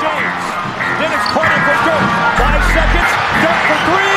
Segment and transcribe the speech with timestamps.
[0.00, 0.44] James.
[0.96, 2.08] Then it's Carter for Dirk.
[2.40, 3.10] Five seconds.
[3.42, 4.10] Dirk for three.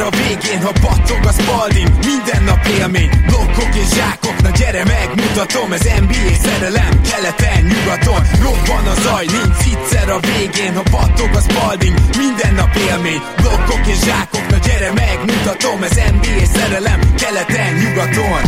[0.00, 5.72] A végén, ha battog a spalding Minden nap élmény, blokkok és zsákok Na gyere megmutatom,
[5.72, 11.40] ez NBA szerelem Keleten, nyugaton, robban a zaj Nincs egyszer a végén, ha battog a
[11.40, 18.42] spalding Minden nap élmény, blokkok és zsákok Na gyere megmutatom, ez NBA szerelem Keleten, nyugaton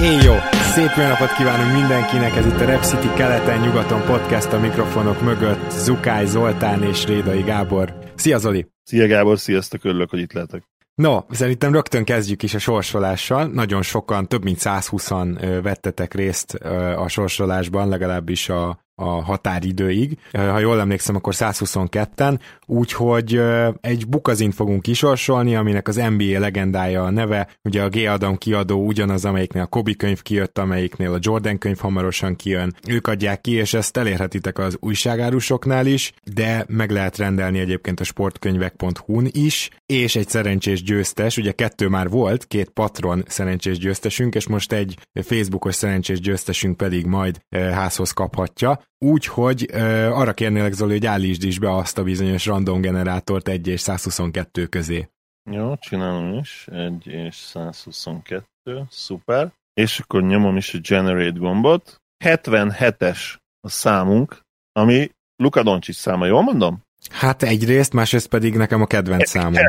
[0.00, 0.34] Én jó!
[0.52, 5.70] Szép jó napot kívánunk mindenkinek, ez itt a Rep City keleten-nyugaton podcast a mikrofonok mögött
[5.70, 7.98] Zukály Zoltán és Rédai Gábor.
[8.14, 8.66] Szia Zoli!
[8.82, 10.62] Szia Gábor, sziasztok, örülök, hogy itt lehetek.
[10.94, 13.46] No, szerintem rögtön kezdjük is a sorsolással.
[13.46, 16.54] Nagyon sokan, több mint 120-an vettetek részt
[16.96, 20.18] a sorsolásban, legalábbis a, a határidőig.
[20.32, 23.40] Ha jól emlékszem, akkor 122-en, úgyhogy
[23.80, 27.96] egy bukazint fogunk kisorsolni, aminek az NBA legendája a neve, ugye a G.
[27.96, 32.74] Adam kiadó ugyanaz, amelyiknél a Kobi könyv kijött, amelyiknél a Jordan könyv hamarosan kijön.
[32.88, 38.04] Ők adják ki, és ezt elérhetitek az újságárusoknál is, de meg lehet rendelni egyébként a
[38.04, 44.46] sportkönyvek.hu-n is, és egy szerencsés győztes, ugye kettő már volt, két patron szerencsés győztesünk, és
[44.46, 48.80] most egy Facebookos szerencsés győztesünk pedig majd házhoz kaphatja.
[48.98, 49.80] Úgyhogy uh,
[50.18, 54.66] arra kérnélek Zoli, hogy állítsd is be azt a bizonyos random generátort 1 és 122
[54.66, 55.08] közé.
[55.50, 56.66] Jó, csinálom is.
[56.72, 58.46] 1 és 122,
[58.90, 59.52] szuper.
[59.74, 62.00] És akkor nyomom is a generate gombot.
[62.24, 63.18] 77-es
[63.60, 64.40] a számunk,
[64.72, 66.82] ami Luka Doncic száma, jól mondom?
[67.10, 69.62] Hát egyrészt, másrészt pedig nekem a kedvenc számom.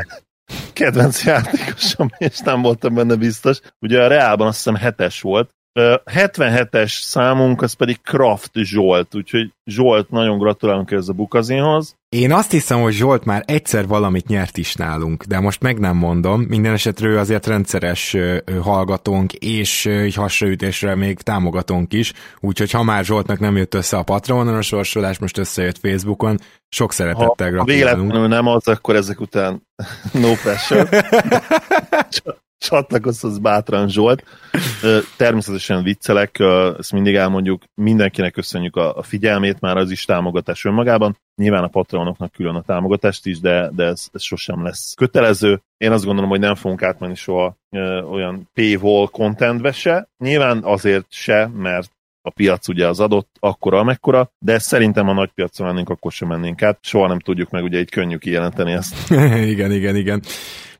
[0.72, 3.60] Kedvenc játékosom, és nem voltam benne biztos.
[3.78, 10.10] Ugye a Reálban azt hiszem 7-es volt, 77-es számunk, az pedig Kraft Zsolt, úgyhogy Zsolt,
[10.10, 11.96] nagyon gratulálunk ez a bukazinhoz.
[12.08, 15.96] Én azt hiszem, hogy Zsolt már egyszer valamit nyert is nálunk, de most meg nem
[15.96, 16.40] mondom.
[16.40, 18.16] Minden esetről azért rendszeres
[18.62, 24.02] hallgatónk, és egy hasraütésre még támogatónk is, úgyhogy ha már Zsoltnak nem jött össze a
[24.02, 27.68] Patronon a sorsolás, most összejött Facebookon, sok szeretettel gratulálunk.
[27.68, 29.62] Ha véletlenül nem az, akkor ezek után
[30.12, 30.88] no pressure.
[32.58, 34.24] csatlakozhatsz bátran Zsolt.
[35.16, 36.38] Természetesen viccelek,
[36.78, 41.16] ezt mindig elmondjuk, mindenkinek köszönjük a figyelmét, már az is támogatás önmagában.
[41.36, 45.60] Nyilván a patronoknak külön a támogatást is, de, de ez, ez sosem lesz kötelező.
[45.76, 47.56] Én azt gondolom, hogy nem fogunk átmenni soha
[48.10, 50.08] olyan paywall contentbe se.
[50.18, 51.90] Nyilván azért se, mert
[52.22, 56.28] a piac ugye az adott akkora, amekkora, de szerintem a nagy piacon mennénk, akkor sem
[56.28, 56.78] mennénk át.
[56.80, 59.10] Soha nem tudjuk meg, ugye így könnyű kijelenteni ezt.
[59.52, 60.22] igen, igen, igen.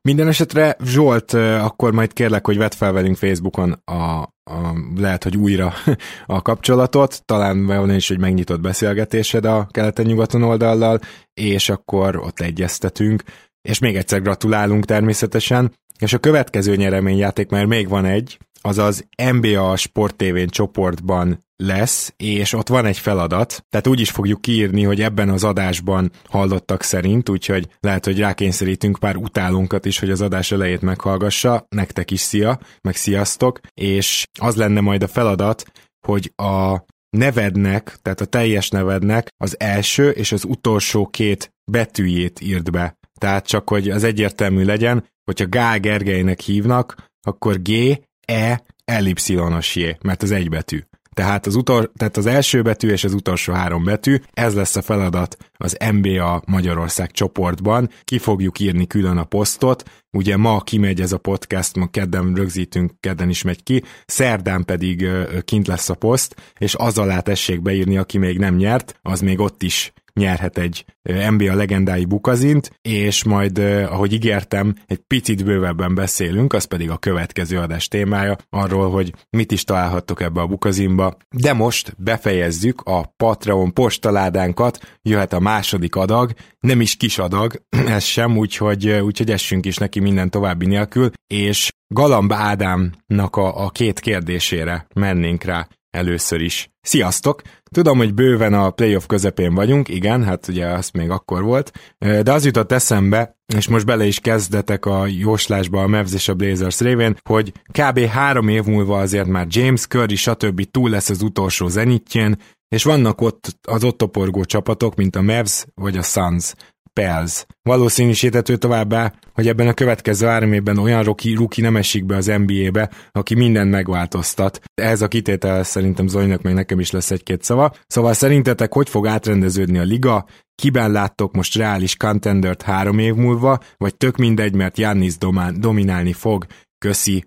[0.03, 5.37] Minden esetre Zsolt, akkor majd kérlek, hogy vedd fel velünk Facebookon a, a, lehet, hogy
[5.37, 5.73] újra
[6.27, 10.99] a kapcsolatot, talán van is egy megnyitott beszélgetésed a keleten-nyugaton oldallal,
[11.35, 13.23] és akkor ott egyeztetünk,
[13.63, 19.77] és még egyszer gratulálunk természetesen, és a következő nyereményjáték, mert még van egy, azaz NBA
[19.77, 25.01] Sport TV csoportban lesz, és ott van egy feladat, tehát úgy is fogjuk kiírni, hogy
[25.01, 30.53] ebben az adásban hallottak szerint, úgyhogy lehet, hogy rákényszerítünk pár utálunkat is, hogy az adás
[30.53, 35.65] elejét meghallgassa, nektek is szia, meg sziasztok, és az lenne majd a feladat,
[36.07, 42.71] hogy a nevednek, tehát a teljes nevednek az első és az utolsó két betűjét írd
[42.71, 42.99] be.
[43.21, 47.99] Tehát csak, hogy az egyértelmű legyen, hogyha Gál Gergelynek hívnak, akkor G,
[48.33, 50.81] E, ellipszilonos J, mert az egy betű.
[51.15, 54.83] Tehát az, utol, tehát az első betű és az utolsó három betű, ez lesz a
[54.83, 57.89] feladat az NBA Magyarország csoportban.
[58.05, 62.93] Ki fogjuk írni külön a posztot, ugye ma kimegy ez a podcast, ma kedden rögzítünk,
[63.01, 65.09] kedden is megy ki, szerdán pedig
[65.45, 69.41] kint lesz a poszt, és az alá tessék beírni, aki még nem nyert, az még
[69.41, 70.85] ott is nyerhet egy
[71.31, 77.59] NBA legendái bukazint, és majd, ahogy ígértem, egy picit bővebben beszélünk, az pedig a következő
[77.59, 81.17] adás témája, arról, hogy mit is találhattok ebbe a bukazinba.
[81.31, 87.63] De most befejezzük a Patreon postaládánkat, jöhet a második adag, nem is kis adag,
[87.97, 93.71] ez sem, úgyhogy, úgyhogy essünk is neki minden további nélkül, és Galamb Ádámnak a, a
[93.71, 96.71] két kérdésére mennénk rá először is.
[96.81, 97.43] Sziasztok!
[97.71, 102.33] Tudom, hogy bőven a playoff közepén vagyunk, igen, hát ugye az még akkor volt, de
[102.33, 106.81] az jutott eszembe, és most bele is kezdetek a jóslásba a Mavs és a Blazers
[106.81, 107.99] révén, hogy kb.
[107.99, 110.71] három év múlva azért már James Curry stb.
[110.71, 112.37] túl lesz az utolsó zenitjén,
[112.69, 116.55] és vannak ott az ott toporgó csapatok, mint a Mavs vagy a Suns.
[116.99, 117.47] Pels.
[117.63, 122.27] Valószínűsítető továbbá, hogy ebben a következő három évben olyan ruki, ruki nem esik be az
[122.27, 124.61] NBA-be, aki mindent megváltoztat.
[124.75, 127.73] Ez a kitétel szerintem Zolinak meg nekem is lesz egy-két szava.
[127.87, 130.27] Szóval szerintetek hogy fog átrendeződni a liga?
[130.55, 135.17] Kiben láttok most reális contendert három év múlva, vagy tök mindegy, mert Jannis
[135.55, 136.47] dominálni fog?
[136.79, 137.25] Köszi.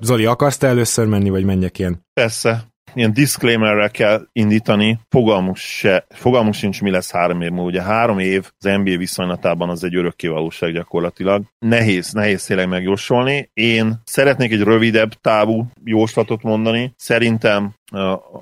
[0.00, 2.00] Zoli, akarsz te először menni, vagy menjek én?
[2.12, 7.68] Persze, ilyen disclaimerrel kell indítani, fogalmuk, se, fogalmuk sincs, mi lesz három év múlva.
[7.68, 11.42] Ugye három év az NBA viszonylatában az egy örökké valóság gyakorlatilag.
[11.58, 13.50] Nehéz, nehéz tényleg megjósolni.
[13.52, 16.94] Én szeretnék egy rövidebb távú jóslatot mondani.
[16.96, 17.74] Szerintem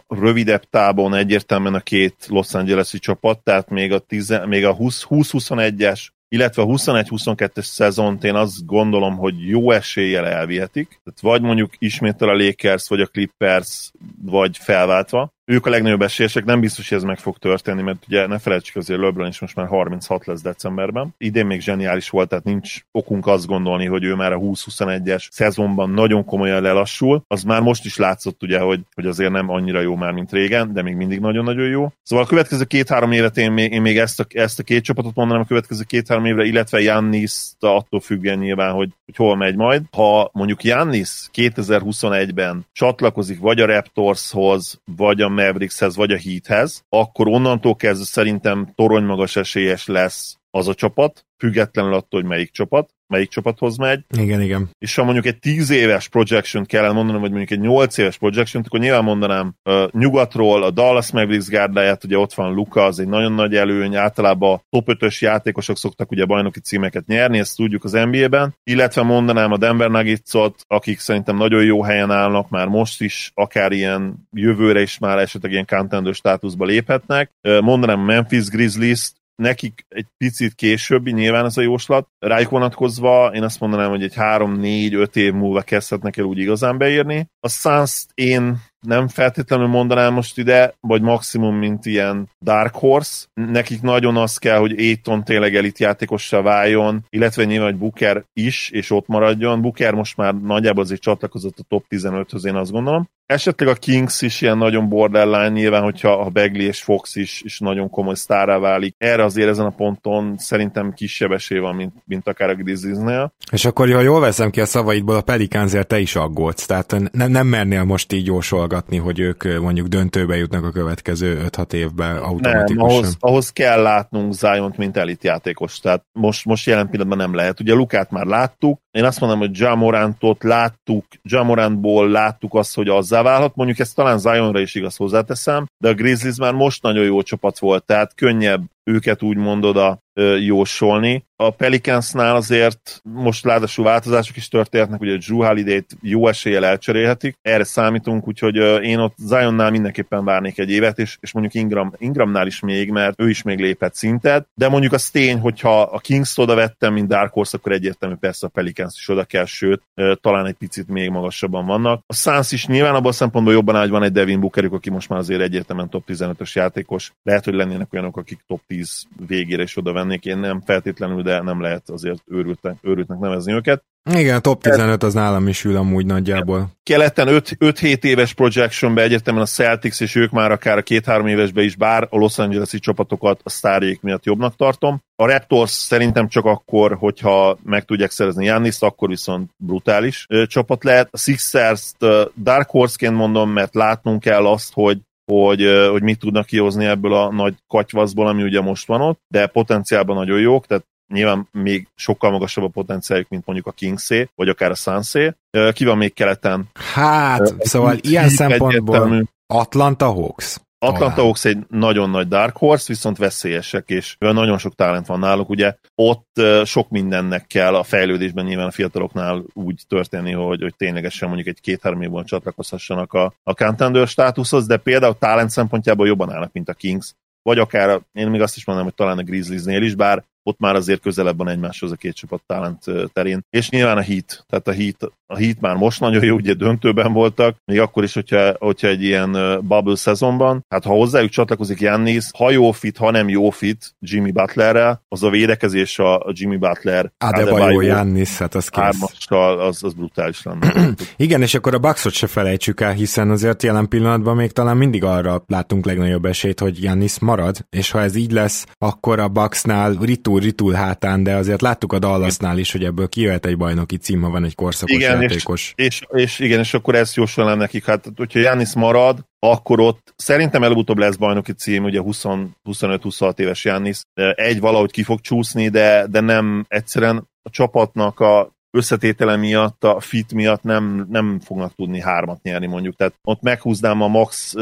[0.08, 6.06] rövidebb távon egyértelműen a két Los Angeles-i csapat, tehát még a, 10, még a 20-21-es
[6.34, 10.88] illetve a 21-22-es szezont én azt gondolom, hogy jó eséllyel elvihetik.
[10.88, 13.90] Tehát vagy mondjuk ismétel a Lakers, vagy a Clippers,
[14.22, 18.26] vagy felváltva ők a legnagyobb esélyesek, nem biztos, hogy ez meg fog történni, mert ugye
[18.26, 21.14] ne felejtsük azért LeBron is most már 36 lesz decemberben.
[21.19, 25.91] Idén még zseniális volt, tehát nincs okunk azt gondolni, hogy ő már a 20-21-es szezonban
[25.91, 27.25] nagyon komolyan lelassul.
[27.29, 30.73] Az már most is látszott ugye, hogy, hogy azért nem annyira jó már, mint régen,
[30.73, 31.93] de még mindig nagyon-nagyon jó.
[32.02, 35.14] Szóval a következő két-három évet én még, én még ezt, a, ezt a két csapatot
[35.14, 39.82] mondanám a következő két-három évre, illetve Jannis attól függően nyilván, hogy, hogy hol megy majd.
[39.90, 47.28] Ha mondjuk Jannis 2021-ben csatlakozik vagy a Raptorshoz, vagy a Maverickshez vagy a Heathez, akkor
[47.28, 53.28] onnantól kezdve szerintem toronymagas esélyes lesz az a csapat, függetlenül attól, hogy melyik csapat, melyik
[53.28, 54.00] csapathoz megy.
[54.19, 54.70] Igen, igen.
[54.78, 58.62] És ha mondjuk egy 10 éves projection kellene mondanom, vagy mondjuk egy 8 éves projection
[58.66, 63.08] akkor nyilván mondanám uh, nyugatról a Dallas Mavericks gárdáját, ugye ott van Luka, az egy
[63.08, 67.93] nagyon nagy előny, általában top 5-ös játékosok szoktak ugye bajnoki címeket nyerni, ezt tudjuk az
[67.93, 73.31] NBA-ben, illetve mondanám a Denver Nuggets-ot, akik szerintem nagyon jó helyen állnak, már most is,
[73.34, 77.31] akár ilyen jövőre is már esetleg ilyen contender státuszba léphetnek.
[77.60, 82.08] Mondanám a Memphis Grizzlies-t, nekik egy picit későbbi nyilván ez a jóslat.
[82.19, 87.28] Rájuk vonatkozva én azt mondanám, hogy egy 3-4-5 év múlva kezdhetnek el úgy igazán beírni.
[87.40, 93.25] A suns én nem feltétlenül mondanám most ide, vagy maximum, mint ilyen Dark Horse.
[93.34, 98.70] Nekik nagyon az kell, hogy Aiton tényleg elit játékossá váljon, illetve nyilván, hogy Booker is,
[98.70, 99.60] és ott maradjon.
[99.60, 103.08] Booker most már nagyjából azért csatlakozott a top 15-höz, én azt gondolom.
[103.26, 107.58] Esetleg a Kings is ilyen nagyon borderline, nyilván, hogyha a Begley és Fox is, is
[107.58, 108.94] nagyon komoly sztárá válik.
[108.98, 113.32] Erre azért ezen a ponton szerintem kisebb esély van, mint, mint akár a Grizzliesnél.
[113.52, 117.26] És akkor, ha jól veszem ki a szavaidból, a Pelicánzért te is aggódsz, tehát ne,
[117.26, 122.86] nem mernél most így jósolgatni, hogy ők mondjuk döntőbe jutnak a következő 5-6 évben automatikusan.
[122.86, 127.34] Nem, ahhoz, ahhoz kell látnunk zion mint elit játékos, tehát most, most jelen pillanatban nem
[127.34, 127.60] lehet.
[127.60, 133.23] Ugye Lukát már láttuk, én azt mondom, hogy Jamorantot láttuk, Jamorantból láttuk azt, hogy azzá
[133.23, 137.23] válhat, mondjuk ezt talán Zionra is igaz hozzáteszem, de a Grizzlies már most nagyon jó
[137.23, 139.99] csapat volt, tehát könnyebb őket úgy mondod a
[140.41, 141.25] jósolni.
[141.37, 147.64] A Pelicansnál azért most ráadásul változások is történhetnek, ugye Drew holiday jó eséllyel elcserélhetik, erre
[147.64, 152.61] számítunk, úgyhogy én ott Zionnál mindenképpen várnék egy évet, és, és mondjuk Ingram, Ingramnál is
[152.61, 156.55] még, mert ő is még lépett szintet, de mondjuk az tény, hogyha a Kings oda
[156.55, 159.82] vettem, mint Dark Horse, akkor egyértelmű persze a Pelicans is oda kell, sőt,
[160.20, 162.03] talán egy picit még magasabban vannak.
[162.06, 165.08] A Suns is nyilván abban a szempontból jobban áll, van egy Devin Bookerük, aki most
[165.08, 167.12] már azért egyértelműen top 15-ös játékos.
[167.22, 170.24] Lehet, hogy lennének olyanok, akik top 10 végére is oda vennék.
[170.24, 173.84] Én nem feltétlenül, de nem lehet azért őrültnek, őrültnek nevezni őket.
[174.11, 176.70] Igen, a top 15 az nálam is ül amúgy nagyjából.
[176.82, 181.77] Keleten 5-7 éves projectionbe egyértelműen a Celtics, és ők már akár a két-három évesbe is,
[181.77, 185.01] bár a Los Angeles-i csapatokat a sztárjék miatt jobbnak tartom.
[185.17, 190.84] A Raptors szerintem csak akkor, hogyha meg tudják szerezni Jannis, akkor viszont brutális ö, csapat
[190.84, 191.08] lehet.
[191.11, 191.96] A Sixers-t
[192.43, 194.99] Dark Horse-ként mondom, mert látnunk kell azt, hogy
[195.32, 199.46] hogy, hogy mit tudnak kihozni ebből a nagy katyvaszból, ami ugye most van ott, de
[199.46, 204.48] potenciálban nagyon jók, tehát nyilván még sokkal magasabb a potenciáljuk, mint mondjuk a Kingsé, vagy
[204.48, 205.34] akár a Sunsé.
[205.72, 206.68] Ki van még keleten?
[206.94, 210.56] Hát, szóval ilyen szempontból Atlanta Hawks.
[210.78, 215.48] Atlanta Hawks egy nagyon nagy dark horse, viszont veszélyesek, és nagyon sok talent van náluk,
[215.48, 221.28] ugye ott sok mindennek kell a fejlődésben nyilván a fiataloknál úgy történni, hogy, hogy ténylegesen
[221.28, 226.52] mondjuk egy két-három évben csatlakozhassanak a, a contender státuszhoz, de például talent szempontjából jobban állnak,
[226.52, 229.94] mint a Kings, vagy akár, én még azt is mondom, hogy talán a Grizzliesnél is,
[229.94, 233.41] bár ott már azért közelebb van egymáshoz a két csapat talent terén.
[233.51, 237.13] És nyilván a Heat, tehát a Heat, a Heat már most nagyon jó, ugye döntőben
[237.13, 239.32] voltak, még akkor is, hogyha, hogyha egy ilyen
[239.63, 244.31] bubble szezonban, hát ha hozzájuk csatlakozik Jannis, ha jó fit, ha nem jó fit Jimmy
[244.31, 249.29] Butlerrel, az a védekezés a Jimmy Butler Adebayo Jannis, hát az kész.
[249.29, 250.94] az, az brutális lenne.
[251.17, 255.05] Igen, és akkor a Bucksot se felejtsük el, hiszen azért jelen pillanatban még talán mindig
[255.05, 259.94] arra látunk legnagyobb esélyt, hogy Jannis marad, és ha ez így lesz, akkor a Bucksnál
[260.38, 264.31] ritul-ritul hátán, de azért láttuk a Dallasnál is, hogy ebből kijöhet egy bajnoki cím, ha
[264.31, 265.72] van egy korszakos igen, játékos.
[265.76, 270.14] És, és, és, igen, és akkor ezt jósolnám nekik, hát hogyha Jannis marad, akkor ott
[270.17, 274.00] szerintem előbb-utóbb lesz bajnoki cím, ugye 25-26 éves Jannis,
[274.34, 280.00] egy valahogy ki fog csúszni, de, de nem egyszerűen a csapatnak a összetétele miatt, a
[280.00, 282.96] fit miatt nem, nem fognak tudni hármat nyerni mondjuk.
[282.96, 284.54] Tehát ott meghúznám a max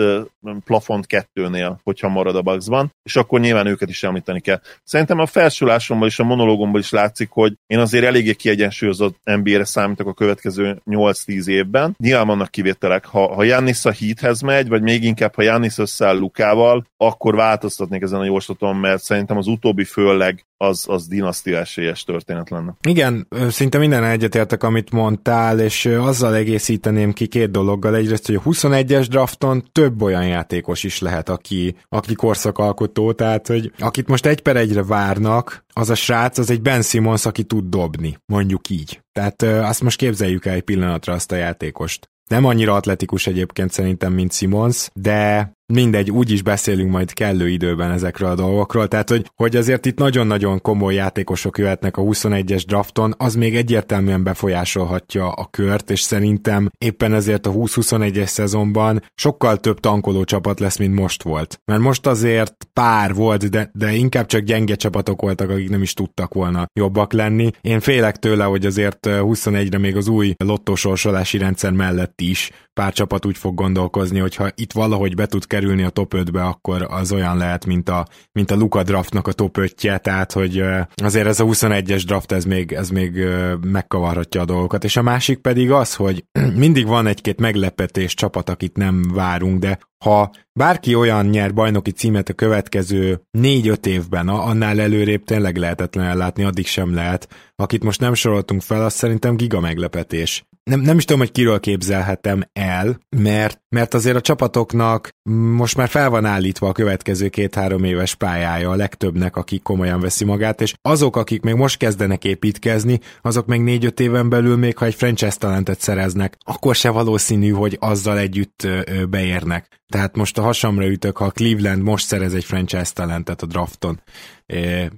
[0.65, 4.61] plafont kettőnél, hogyha marad a Bucksban, és akkor nyilván őket is említeni kell.
[4.85, 10.07] Szerintem a felsorolásomból és a monológomból is látszik, hogy én azért eléggé kiegyensúlyozott NBA-re számítok
[10.07, 11.95] a következő 8-10 évben.
[11.99, 13.05] Nyilván vannak kivételek.
[13.05, 18.03] Ha, ha Jannis a Heathez megy, vagy még inkább, ha Jannis összeáll Lukával, akkor változtatnék
[18.03, 22.75] ezen a jóslaton, mert szerintem az utóbbi főleg az, az dinasztia esélyes történet lenne.
[22.89, 27.95] Igen, szinte minden egyetértek, amit mondtál, és azzal egészíteném ki két dologgal.
[27.95, 33.73] Egyrészt, hogy a 21-es drafton több olyan játékos is lehet, aki, aki korszakalkotó, tehát, hogy
[33.79, 37.65] akit most egy per egyre várnak, az a srác, az egy Ben Simmons, aki tud
[37.69, 39.01] dobni, mondjuk így.
[39.13, 42.11] Tehát azt most képzeljük el egy pillanatra azt a játékost.
[42.29, 47.91] Nem annyira atletikus egyébként szerintem, mint Simons, de mindegy, úgy is beszélünk majd kellő időben
[47.91, 53.15] ezekről a dolgokról, tehát hogy, hogy azért itt nagyon-nagyon komoly játékosok jöhetnek a 21-es drafton,
[53.17, 59.81] az még egyértelműen befolyásolhatja a kört, és szerintem éppen ezért a 20-21-es szezonban sokkal több
[59.81, 61.61] tankoló csapat lesz, mint most volt.
[61.65, 65.95] Mert most azért pár volt, de, de inkább csak gyenge csapatok voltak, akik nem is
[65.95, 67.51] tudtak volna jobbak lenni.
[67.61, 73.27] Én félek tőle, hogy azért 21-re még az új lottósorsolási rendszer mellett is pár csapat
[73.27, 77.13] úgy fog gondolkozni, hogy ha itt valahogy be tud kerülni a top 5-be, akkor az
[77.13, 80.65] olyan lehet, mint a, mint a Luka draftnak a top 5-je, tehát hogy
[80.95, 83.25] azért ez a 21-es draft, ez még, ez még
[83.67, 84.85] megkavarhatja a dolgokat.
[84.85, 86.25] És a másik pedig az, hogy
[86.55, 92.29] mindig van egy-két meglepetés csapat, akit nem várunk, de ha bárki olyan nyer bajnoki címet
[92.29, 97.29] a következő négy-öt évben, annál előrébb tényleg lehetetlen ellátni, addig sem lehet.
[97.57, 101.61] Akit most nem soroltunk fel, az szerintem giga meglepetés nem, nem is tudom, hogy kiről
[101.61, 105.09] képzelhetem el, mert, mert azért a csapatoknak
[105.57, 110.25] most már fel van állítva a következő két-három éves pályája a legtöbbnek, aki komolyan veszi
[110.25, 114.85] magát, és azok, akik még most kezdenek építkezni, azok meg négy-öt éven belül még, ha
[114.85, 118.69] egy franchise talentet szereznek, akkor se valószínű, hogy azzal együtt
[119.11, 119.81] beérnek.
[119.89, 124.01] Tehát most a hasamra ütök, ha a Cleveland most szerez egy franchise talentet a drafton,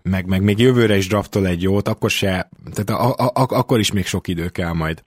[0.02, 3.78] meg, meg még jövőre is draftol egy jót, akkor se, tehát a, a, a, akkor
[3.78, 5.02] is még sok idő kell majd.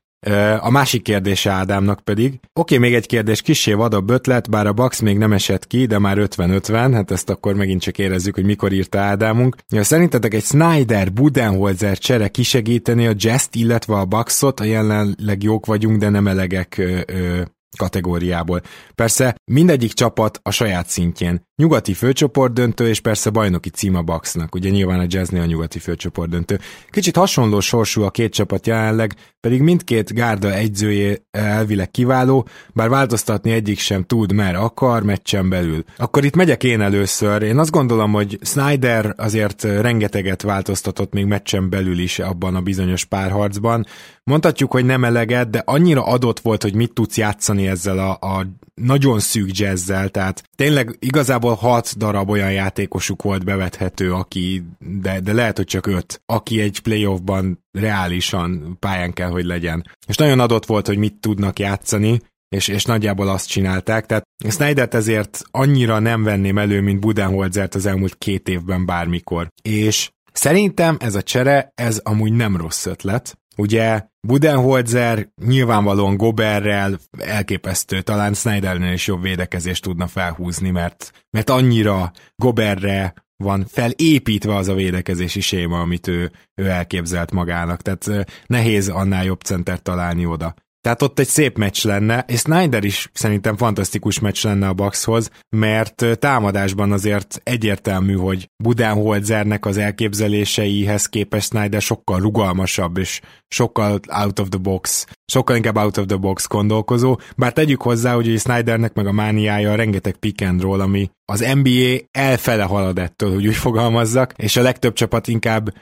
[0.60, 5.00] A másik kérdése Ádámnak pedig, oké, még egy kérdés, kisé vadabb ötlet, bár a Bax
[5.00, 8.72] még nem esett ki, de már 50-50, hát ezt akkor megint csak érezzük, hogy mikor
[8.72, 9.56] írta Ádámunk.
[9.70, 15.66] Ja, szerintetek egy Snyder Budenholzer csere kisegíteni a Jest, illetve a Baxot, a jelenleg jók
[15.66, 17.42] vagyunk, de nem elegek ö, ö,
[17.78, 18.62] kategóriából.
[18.96, 21.47] Persze mindegyik csapat a saját szintjén.
[21.62, 24.56] Nyugati főcsoport döntő, és persze bajnoki cím a Bucksnak.
[24.56, 26.60] Ugye nyilván a Jazznél a nyugati főcsoport döntő.
[26.90, 33.52] Kicsit hasonló sorsú a két csapat jelenleg, pedig mindkét gárda egyzője elvileg kiváló, bár változtatni
[33.52, 35.84] egyik sem tud, mert akar meccsen belül.
[35.98, 37.42] Akkor itt megyek én először.
[37.42, 43.06] Én azt gondolom, hogy Snyder azért rengeteget változtatott még meccsen belül is abban a bizonyos
[43.06, 43.86] párharcban.
[44.24, 48.48] Mondhatjuk, hogy nem eleget, de annyira adott volt, hogy mit tudsz játszani ezzel a, a
[48.82, 55.34] nagyon szűk jazzzel, tehát tényleg igazából hat darab olyan játékosuk volt bevethető, aki, de, de
[55.34, 59.92] lehet, hogy csak öt, aki egy playoffban reálisan pályán kell, hogy legyen.
[60.08, 64.94] És nagyon adott volt, hogy mit tudnak játszani, és, és nagyjából azt csinálták, tehát Snydert
[64.94, 69.48] ezért annyira nem venném elő, mint Budenholzert az elmúlt két évben bármikor.
[69.62, 78.02] És szerintem ez a csere, ez amúgy nem rossz ötlet, Ugye Budenholzer nyilvánvalóan Goberrel elképesztő,
[78.02, 84.74] talán Snydernél is jobb védekezést tudna felhúzni, mert, mert annyira Goberre van felépítve az a
[84.74, 87.82] védekezési séma, amit ő, ő elképzelt magának.
[87.82, 90.54] Tehát nehéz annál jobb center találni oda.
[90.82, 95.30] Tehát ott egy szép meccs lenne, és Snyder is szerintem fantasztikus meccs lenne a Buckshoz,
[95.50, 104.40] mert támadásban azért egyértelmű, hogy Budenholzernek az elképzeléseihez képest Snyder sokkal rugalmasabb, és sokkal out
[104.40, 108.94] of the box, sokkal inkább out of the box gondolkozó, bár tegyük hozzá, hogy Snydernek
[108.94, 113.56] meg a mániája rengeteg pick and roll, ami az NBA elfele halad ettől, hogy úgy
[113.56, 115.74] fogalmazzak, és a legtöbb csapat inkább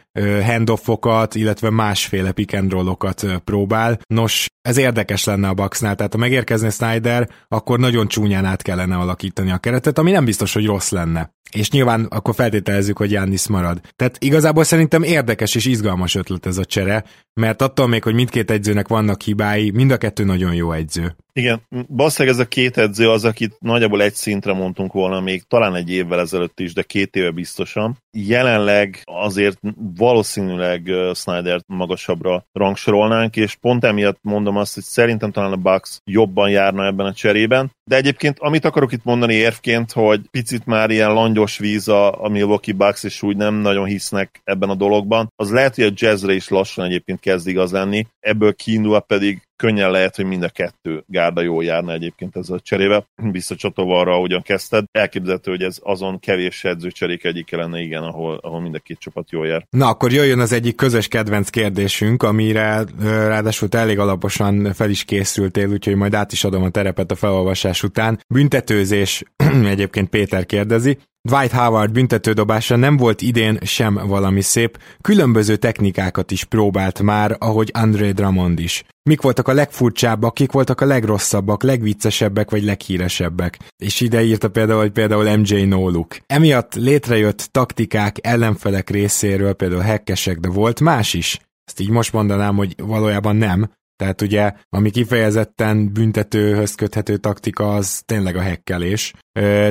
[0.43, 2.97] handoffokat, illetve másféle pick and
[3.43, 3.99] próbál.
[4.07, 8.95] Nos, ez érdekes lenne a Bucksnál, tehát ha megérkezne Snyder, akkor nagyon csúnyán át kellene
[8.95, 11.33] alakítani a keretet, ami nem biztos, hogy rossz lenne.
[11.51, 13.81] És nyilván akkor feltételezzük, hogy Jannis marad.
[13.95, 18.51] Tehát igazából szerintem érdekes és izgalmas ötlet ez a csere, mert attól még, hogy mindkét
[18.51, 21.15] egyzőnek vannak hibái, mind a kettő nagyon jó egyző.
[21.39, 25.75] Igen, valószínűleg ez a két edző az, akit nagyjából egy szintre mondtunk volna még talán
[25.75, 27.97] egy évvel ezelőtt is, de két éve biztosan.
[28.17, 29.57] Jelenleg azért
[29.95, 36.49] valószínűleg Snyder magasabbra rangsorolnánk, és pont emiatt mondom azt, hogy szerintem talán a Bucks jobban
[36.49, 37.71] járna ebben a cserében.
[37.89, 42.29] De egyébként amit akarok itt mondani érvként, hogy picit már ilyen langyos víz a, a
[42.29, 46.33] Milwaukee Bucks, és úgy nem nagyon hisznek ebben a dologban, az lehet, hogy a jazzre
[46.33, 51.03] is lassan egyébként kezd igaz lenni, ebből kiindulva pedig könnyen lehet, hogy mind a kettő
[51.07, 53.07] gárda jól járna egyébként ezzel a cserével.
[53.15, 58.61] Visszacsatolva arra, ahogyan kezdted, elképzelhető, hogy ez azon kevés edzőcserék egyik lenne, igen, ahol, ahol
[58.61, 59.67] mind a két csapat jól jár.
[59.69, 65.69] Na, akkor jöjjön az egyik közös kedvenc kérdésünk, amire ráadásul elég alaposan fel is készültél,
[65.69, 68.19] úgyhogy majd át is adom a terepet a felolvasás után.
[68.27, 69.23] Büntetőzés,
[69.65, 76.43] egyébként Péter kérdezi, Dwight Howard büntetődobása nem volt idén sem valami szép, különböző technikákat is
[76.43, 78.83] próbált már, ahogy André Drummond is.
[79.03, 83.59] Mik voltak a legfurcsábbak, kik voltak a legrosszabbak, legviccesebbek vagy leghíresebbek?
[83.83, 86.17] És ide írta például, hogy például MJ Noluk.
[86.27, 91.39] Emiatt létrejött taktikák ellenfelek részéről, például hekkesek, de volt más is?
[91.65, 98.01] Ezt így most mondanám, hogy valójában nem, tehát ugye, ami kifejezetten büntetőhöz köthető taktika, az
[98.05, 99.13] tényleg a hekkelés.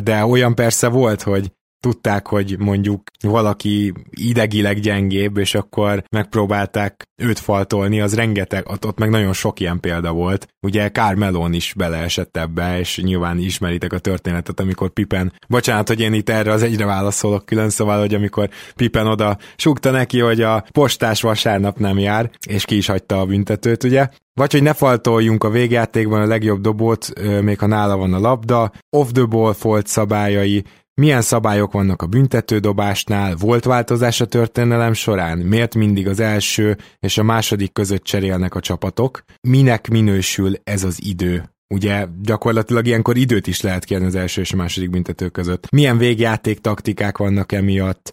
[0.02, 1.52] De olyan persze volt, hogy
[1.84, 9.10] tudták, hogy mondjuk valaki idegileg gyengébb, és akkor megpróbálták őt faltolni, az rengeteg, ott, meg
[9.10, 10.48] nagyon sok ilyen példa volt.
[10.60, 16.12] Ugye Carmelon is beleesett ebbe, és nyilván ismeritek a történetet, amikor Pippen, bocsánat, hogy én
[16.12, 20.64] itt erre az egyre válaszolok külön, szóval, hogy amikor Pippen oda súgta neki, hogy a
[20.72, 24.08] postás vasárnap nem jár, és ki is hagyta a büntetőt, ugye?
[24.34, 28.72] Vagy hogy ne faltoljunk a végjátékban a legjobb dobót, még ha nála van a labda,
[28.90, 33.34] off the ball folt szabályai, milyen szabályok vannak a büntetődobásnál?
[33.36, 35.38] Volt változás a történelem során?
[35.38, 39.24] Miért mindig az első és a második között cserélnek a csapatok?
[39.40, 41.48] Minek minősül ez az idő?
[41.74, 45.70] Ugye gyakorlatilag ilyenkor időt is lehet kérni az első és a második büntető között.
[45.70, 48.12] Milyen végjáték taktikák vannak emiatt?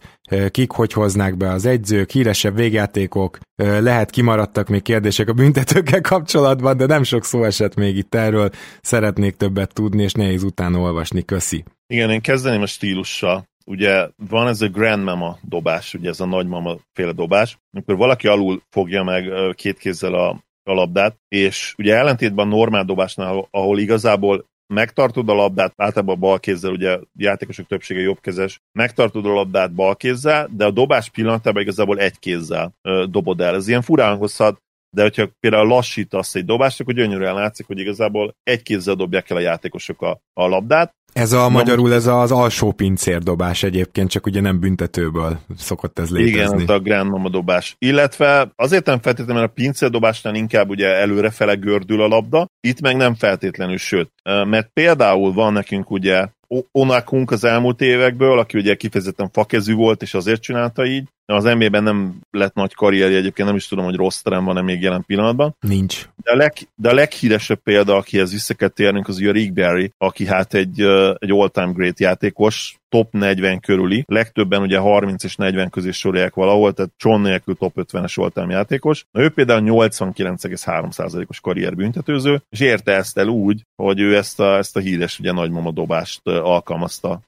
[0.52, 6.78] Kik hogy hoznák be az egyzők, híresebb végjátékok, lehet kimaradtak még kérdések a büntetőkkel kapcsolatban,
[6.78, 8.50] de nem sok szó esett még itt erről,
[8.82, 11.64] szeretnék többet tudni, és nehéz utána olvasni, köszi.
[11.92, 13.44] Igen, én kezdeném a stílussal.
[13.66, 18.62] Ugye van ez a grandmama dobás, ugye ez a nagymama féle dobás, amikor valaki alul
[18.70, 20.30] fogja meg két kézzel a,
[20.64, 26.40] a labdát, és ugye ellentétben a normál dobásnál, ahol igazából megtartod a labdát, általában bal
[26.40, 32.00] kézzel, ugye játékosok többsége jobbkezes, megtartod a labdát bal kézzel, de a dobás pillanatában igazából
[32.00, 33.56] egy kézzel ö, dobod el.
[33.56, 34.62] Ez ilyen furán hozhat,
[34.96, 39.38] de hogyha például lassítasz egy dobást, akkor gyönyörűen látszik, hogy igazából egy kézzel dobják el
[39.38, 44.42] a játékosok a, a labdát, ez a magyarul ez az alsó pincérdobás egyébként, csak ugye
[44.42, 46.62] nem büntetőből szokott ez létezni.
[46.62, 47.76] Igen, a grandmama dobás.
[47.80, 52.96] Illetve azért nem feltétlenül, mert a pincérdobásnál inkább ugye előrefele gördül a labda, itt meg
[52.96, 54.12] nem feltétlenül, sőt.
[54.24, 56.28] Mert például van nekünk ugye
[56.72, 61.08] Onakunk az elmúlt évekből, aki ugye kifejezetten fakezű volt, és azért csinálta így.
[61.32, 64.82] Az NBA-ben nem lett nagy karrierje, egyébként nem is tudom, hogy rossz terem van-e még
[64.82, 65.56] jelen pillanatban.
[65.60, 66.10] Nincs.
[66.24, 69.94] De a, leg, de a leghíresebb példa, akihez vissza kell térnünk, az ugye Rick Barry,
[69.98, 70.82] aki hát egy,
[71.18, 76.74] egy all-time great játékos, top 40 körüli, legtöbben ugye 30 és 40 közé sorolják valahol,
[76.74, 79.06] tehát John nélkül top 50-es voltam játékos.
[79.12, 84.78] Na, ő például 89,3%-os karrierbüntetőző, és érte ezt el úgy, hogy ő ezt a, ezt
[84.78, 87.22] a híres ugye nagymama dobást alkalmazta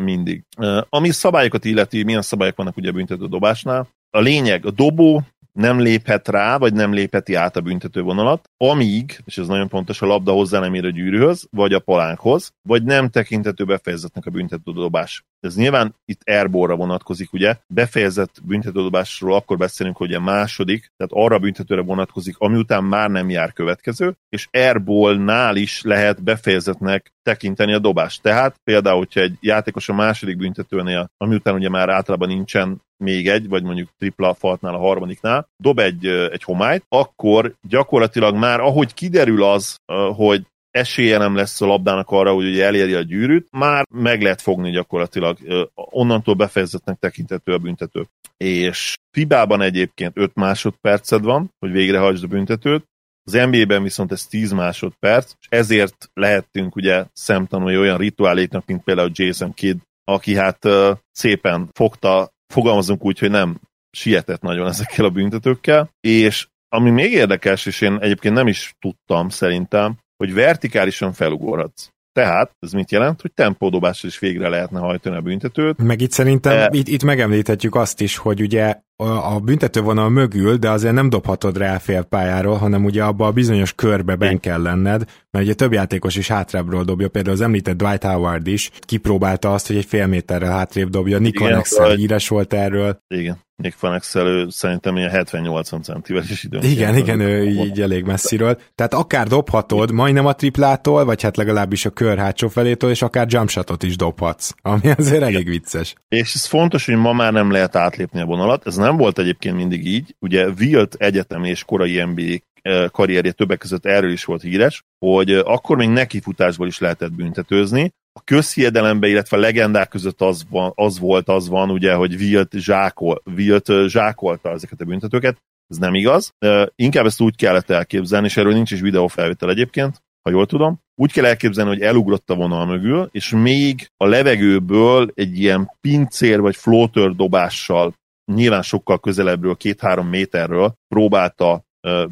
[0.00, 0.44] mindig.
[0.88, 5.80] Ami szabályokat illeti, milyen szabályok vannak ugye a büntető dobásnál, a lényeg, a dobó nem
[5.80, 10.32] léphet rá, vagy nem lépheti át a büntetővonalat, amíg, és ez nagyon fontos, a labda
[10.32, 15.56] hozzá nem ér a gyűrűhöz, vagy a palánkhoz, vagy nem tekintető befejezetnek a büntetődobás ez
[15.56, 21.80] nyilván itt airballra vonatkozik, ugye, befejezett büntetődobásról akkor beszélünk, hogy a második, tehát arra büntetőre
[21.80, 28.22] vonatkozik, ami után már nem jár következő, és airballnál is lehet befejezetnek tekinteni a dobást.
[28.22, 33.28] Tehát például, hogyha egy játékos a második büntetőnél, ami után ugye már általában nincsen még
[33.28, 38.94] egy, vagy mondjuk tripla faltnál a harmadiknál, dob egy, egy homályt, akkor gyakorlatilag már ahogy
[38.94, 39.76] kiderül az,
[40.14, 44.40] hogy esélye nem lesz a labdának arra, hogy ugye elérje a gyűrűt, már meg lehet
[44.40, 45.38] fogni gyakorlatilag.
[45.74, 48.06] Onnantól befejezetnek tekintető a büntető.
[48.36, 52.84] És Fibában egyébként 5 másodperced van, hogy végrehajtsd a büntetőt,
[53.28, 59.10] az NBA-ben viszont ez 10 másodperc, és ezért lehettünk ugye szemtanulni olyan rituáléknak, mint például
[59.12, 65.10] Jason Kidd, aki hát uh, szépen fogta, fogalmazunk úgy, hogy nem sietett nagyon ezekkel a
[65.10, 71.88] büntetőkkel, és ami még érdekes, és én egyébként nem is tudtam szerintem, hogy vertikálisan felugorhatsz.
[72.12, 75.82] Tehát ez mit jelent, hogy tempódobással is végre lehetne hajtani a büntetőt.
[75.82, 76.68] Meg itt szerintem e...
[76.70, 81.78] itt, itt megemlíthetjük azt is, hogy ugye a büntetővonal mögül, de azért nem dobhatod rá
[81.78, 86.16] fél pályáról, hanem ugye abba a bizonyos körbe ben kell lenned, mert ugye több játékos
[86.16, 90.50] is hátrábbról dobja, például az említett Dwight Howard is kipróbálta azt, hogy egy fél méterrel
[90.50, 93.02] hátrébb dobja, Nikon Excel híres volt erről.
[93.08, 93.46] Igen.
[93.62, 96.62] Nick Van Exel, szerintem ilyen 70-80 centivel is időn.
[96.62, 98.58] Igen, igen, ő így elég messziről.
[98.74, 103.26] Tehát akár dobhatod majdnem a triplától, vagy hát legalábbis a kör hátsó felétől, és akár
[103.28, 105.94] jumpshotot is dobhatsz, ami azért elég vicces.
[106.08, 109.56] És ez fontos, hogy ma már nem lehet átlépni a vonalat, ez nem volt egyébként
[109.56, 110.14] mindig így.
[110.18, 112.22] Ugye Wilt egyetem és korai NBA
[112.62, 117.12] eh, karrierje többek között erről is volt híres, hogy eh, akkor még nekifutásból is lehetett
[117.12, 122.14] büntetőzni, a közhiedelemben, illetve a legendák között az, van, az volt, az van, ugye, hogy
[122.14, 125.36] Wilt, zsákol, Wilt zsákolta ezeket a büntetőket.
[125.68, 126.30] Ez nem igaz.
[126.74, 130.80] Inkább ezt úgy kellett elképzelni, és erről nincs is videófelvétel egyébként, ha jól tudom.
[130.94, 136.40] Úgy kell elképzelni, hogy elugrott a vonal mögül, és még a levegőből egy ilyen pincér
[136.40, 137.94] vagy floater dobással
[138.34, 141.62] nyilván sokkal közelebbről, két-három méterről próbálta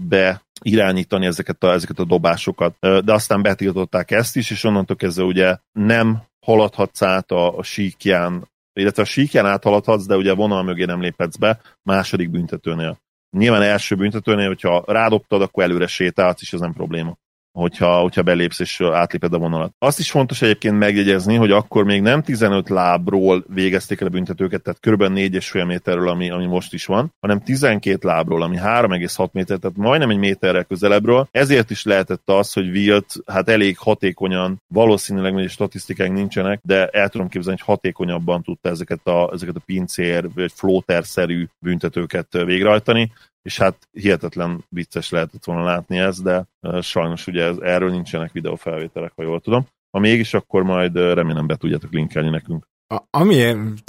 [0.08, 5.24] be irányítani ezeket a, ezeket a dobásokat, de aztán betiltották ezt is, és onnantól kezdve
[5.24, 10.84] ugye nem haladhatsz át a, a síkján, illetve a síkján áthaladhatsz, de ugye vonal mögé
[10.84, 12.98] nem léphetsz be második büntetőnél.
[13.36, 17.16] Nyilván első büntetőnél, hogyha rádobtad, akkor előre sétálsz, és ez nem probléma
[17.56, 19.72] hogyha, hogyha belépsz és átléped a vonalat.
[19.78, 24.62] Azt is fontos egyébként megjegyezni, hogy akkor még nem 15 lábról végezték el a büntetőket,
[24.62, 25.02] tehát kb.
[25.18, 30.10] 4,5 méterről, ami, ami most is van, hanem 12 lábról, ami 3,6 méter, tehát majdnem
[30.10, 31.28] egy méterrel közelebbről.
[31.30, 37.08] Ezért is lehetett az, hogy Wilt hát elég hatékonyan, valószínűleg még statisztikák nincsenek, de el
[37.08, 43.12] tudom képzelni, hogy hatékonyabban tudta ezeket a, ezeket a pincér vagy flóter-szerű büntetőket végrehajtani
[43.46, 46.46] és hát hihetetlen vicces lehetett volna látni ez, de
[46.80, 49.66] sajnos ugye ez, erről nincsenek videófelvételek, ha jól tudom.
[49.90, 52.66] Ha mégis, akkor majd remélem be tudjátok linkelni nekünk.
[52.94, 53.34] A, ami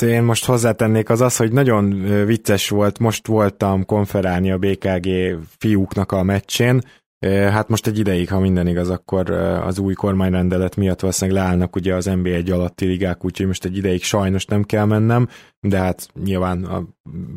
[0.01, 1.89] én most hozzátennék az az, hogy nagyon
[2.25, 6.81] vicces volt, most voltam konferálni a BKG fiúknak a meccsén,
[7.25, 11.95] Hát most egy ideig, ha minden igaz, akkor az új kormányrendelet miatt valószínűleg leállnak ugye
[11.95, 15.27] az NBA1 alatti ligák, úgyhogy most egy ideig sajnos nem kell mennem,
[15.59, 16.83] de hát nyilván a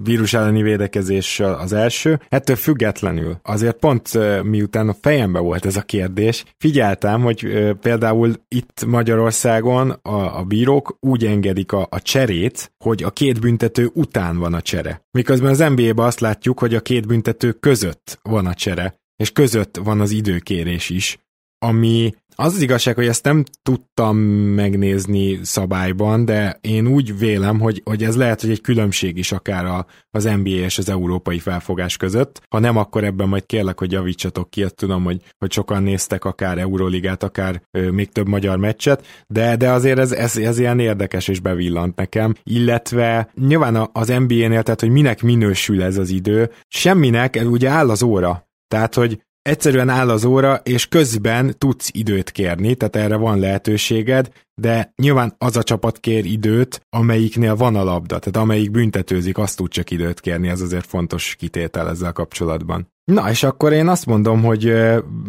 [0.03, 2.21] vírus elleni védekezés az első.
[2.29, 8.85] Ettől függetlenül azért pont miután a fejembe volt ez a kérdés, figyeltem, hogy például itt
[8.87, 14.55] Magyarországon a, a bírók úgy engedik a, a cserét, hogy a két büntető után van
[14.55, 15.03] a csere.
[15.11, 19.77] Miközben az NBA-ben azt látjuk, hogy a két büntető között van a csere és között
[19.77, 21.19] van az időkérés is,
[21.59, 27.83] ami az az igazság, hogy ezt nem tudtam megnézni szabályban, de én úgy vélem, hogy,
[27.85, 31.97] hogy ez lehet, hogy egy különbség is akár a, az NBA és az európai felfogás
[31.97, 32.41] között.
[32.49, 36.59] Ha nem, akkor ebben majd kérlek, hogy javítsatok ki, tudom, hogy, hogy sokan néztek akár
[36.59, 41.29] Euróligát, akár ö, még több magyar meccset, de, de azért ez, ez, ez ilyen érdekes
[41.29, 42.35] és bevillant nekem.
[42.43, 48.03] Illetve nyilván az NBA-nél, tehát hogy minek minősül ez az idő, semminek, ugye áll az
[48.03, 53.39] óra, tehát, hogy egyszerűen áll az óra, és közben tudsz időt kérni, tehát erre van
[53.39, 59.39] lehetőséged, de nyilván az a csapat kér időt, amelyiknél van a labda, tehát amelyik büntetőzik,
[59.39, 62.89] azt tud csak időt kérni, ez azért fontos kitétel ezzel kapcsolatban.
[63.11, 64.73] Na, és akkor én azt mondom, hogy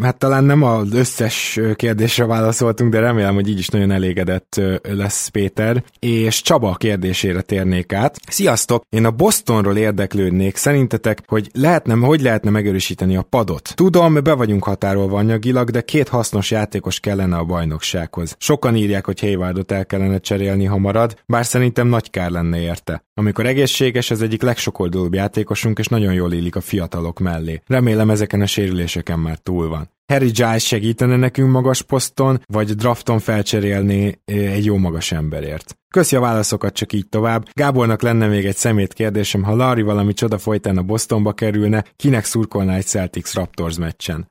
[0.02, 5.28] hát talán nem az összes kérdésre válaszoltunk, de remélem, hogy így is nagyon elégedett lesz
[5.28, 5.84] Péter.
[6.00, 8.20] És Csaba kérdésére térnék át.
[8.28, 8.84] Sziasztok!
[8.89, 10.56] Én a Bostonról érdeklődnék.
[10.56, 13.72] Szerintetek, hogy lehetne, hogy lehetne megerősíteni a padot?
[13.76, 18.36] Tudom, be vagyunk határolva anyagilag, de két hasznos játékos kellene a bajnoksághoz.
[18.39, 23.04] Sokan írják, hogy Haywardot el kellene cserélni, ha marad, bár szerintem nagy kár lenne érte.
[23.13, 27.62] Amikor egészséges, az egyik legsokoldalúbb játékosunk, és nagyon jól illik a fiatalok mellé.
[27.72, 29.90] Remélem ezeken a sérüléseken már túl van.
[30.12, 35.78] Harry Giles segítene nekünk magas poszton, vagy drafton felcserélni egy jó magas emberért.
[35.94, 37.48] Köszi a válaszokat csak így tovább.
[37.54, 42.26] Gábornak lenne még egy szemét kérdésem, ha Larry valami csoda folytán a Bostonba kerülne, kinek
[42.26, 44.28] szurkolna egy Celtics Raptors meccsen?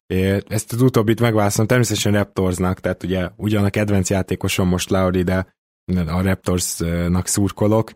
[0.48, 5.46] Ezt az utóbbit megválaszolom természetesen Raptorsnak, tehát ugye ugyan a kedvenc játékosom most Larry, de
[6.06, 7.92] a Raptorsnak szurkolok.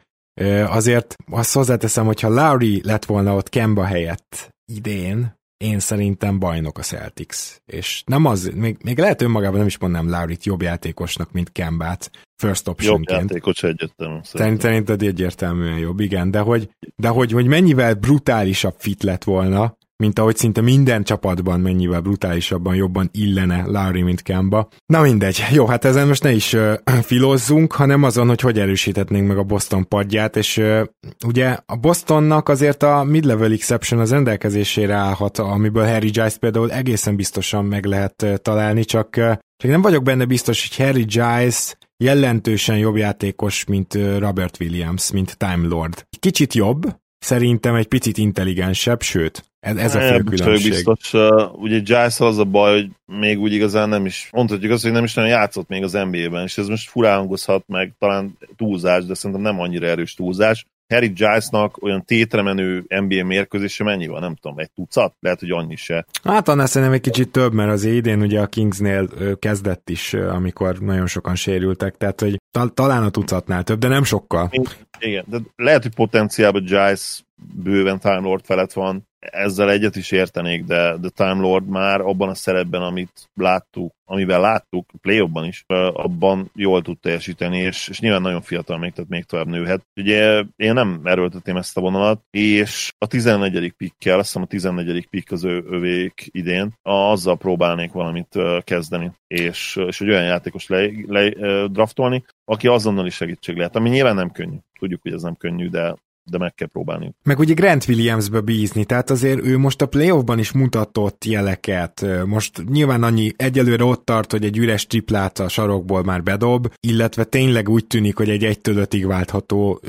[0.66, 6.78] Azért azt hozzáteszem, hogy ha Lowry lett volna ott Kemba helyett idén, én szerintem bajnok
[6.78, 7.56] a Celtics.
[7.66, 12.10] És nem az, még, még lehet önmagában nem is mondnám Laurit jobb játékosnak, mint Kembát,
[12.36, 13.20] first optionként.
[13.20, 14.18] Jobb játékos egyértelmű.
[14.22, 20.18] Szerinted egyértelműen jobb, igen, de hogy, de hogy, hogy mennyivel brutálisabb fit lett volna, mint
[20.18, 24.68] ahogy szinte minden csapatban mennyivel brutálisabban jobban illene Larry, mint Kemba.
[24.86, 29.28] Na mindegy, jó, hát ezen most ne is uh, filozzunk, hanem azon, hogy hogy erősíthetnénk
[29.28, 30.80] meg a Boston padját, és uh,
[31.26, 37.16] ugye a Bostonnak azért a mid-level exception az rendelkezésére állhat, amiből Harry Giles például egészen
[37.16, 39.10] biztosan meg lehet uh, találni, csak,
[39.56, 45.36] csak nem vagyok benne biztos, hogy Harry Giles jelentősen jobb játékos, mint Robert Williams, mint
[45.36, 46.06] Time Lord.
[46.18, 50.70] Kicsit jobb, szerintem egy picit intelligensebb, sőt, ez, ez a fő különbség.
[50.70, 54.82] Biztos, uh, ugye Giles az a baj, hogy még úgy igazán nem is, mondhatjuk azt,
[54.82, 59.04] hogy nem is nagyon játszott még az NBA-ben, és ez most furálangozhat meg, talán túlzás,
[59.04, 60.66] de szerintem nem annyira erős túlzás.
[60.88, 64.20] Harry Gilesnak olyan tétre menő NBA mérkőzése mennyi van?
[64.20, 65.14] Nem tudom, egy tucat?
[65.20, 66.06] Lehet, hogy annyi se.
[66.22, 70.78] Hát annál szerintem egy kicsit több, mert az idén ugye a Kingsnél kezdett is, amikor
[70.78, 74.50] nagyon sokan sérültek, tehát hogy ta- talán a tucatnál több, de nem sokkal.
[74.98, 80.64] Igen, de lehet, hogy potenciálban Giles bőven Time Lord felett van, ezzel egyet is értenék,
[80.64, 86.50] de, de Time Lord már abban a szerepben, amit láttuk, amivel láttuk, play is, abban
[86.54, 89.86] jól tud teljesíteni, és, és nyilván nagyon fiatal még, tehát még tovább nőhet.
[89.96, 93.72] Ugye én nem erőltetném ezt a vonalat, és a 14.
[93.72, 95.06] pikkel, azt hiszem a 14.
[95.08, 100.90] pikk az ő, övék idén, azzal próbálnék valamit kezdeni, és, és egy olyan játékos le,
[101.06, 101.30] le,
[101.66, 104.56] draftolni, aki azonnali segítség lehet, ami nyilván nem könnyű.
[104.78, 105.94] Tudjuk, hogy ez nem könnyű, de
[106.24, 107.14] de meg kell próbálni.
[107.22, 112.06] Meg ugye Grant Williamsbe bízni, tehát azért ő most a playoffban is mutatott jeleket.
[112.26, 117.24] Most nyilván annyi egyelőre ott tart, hogy egy üres triplát a sarokból már bedob, illetve
[117.24, 119.80] tényleg úgy tűnik, hogy egy 1 5 váltható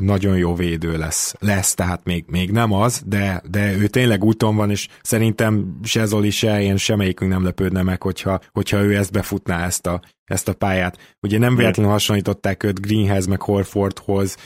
[0.00, 1.34] nagyon jó védő lesz.
[1.38, 6.04] Lesz, tehát még, még nem az, de, de ő tényleg úton van, és szerintem se
[6.04, 10.48] Zoli, se én semmelyikünk nem lepődne meg, hogyha, hogyha ő ezt befutná ezt a, ezt
[10.48, 11.16] a pályát.
[11.20, 14.36] Ugye nem véletlenül hasonlították őt Greenhez meg Horfordhoz,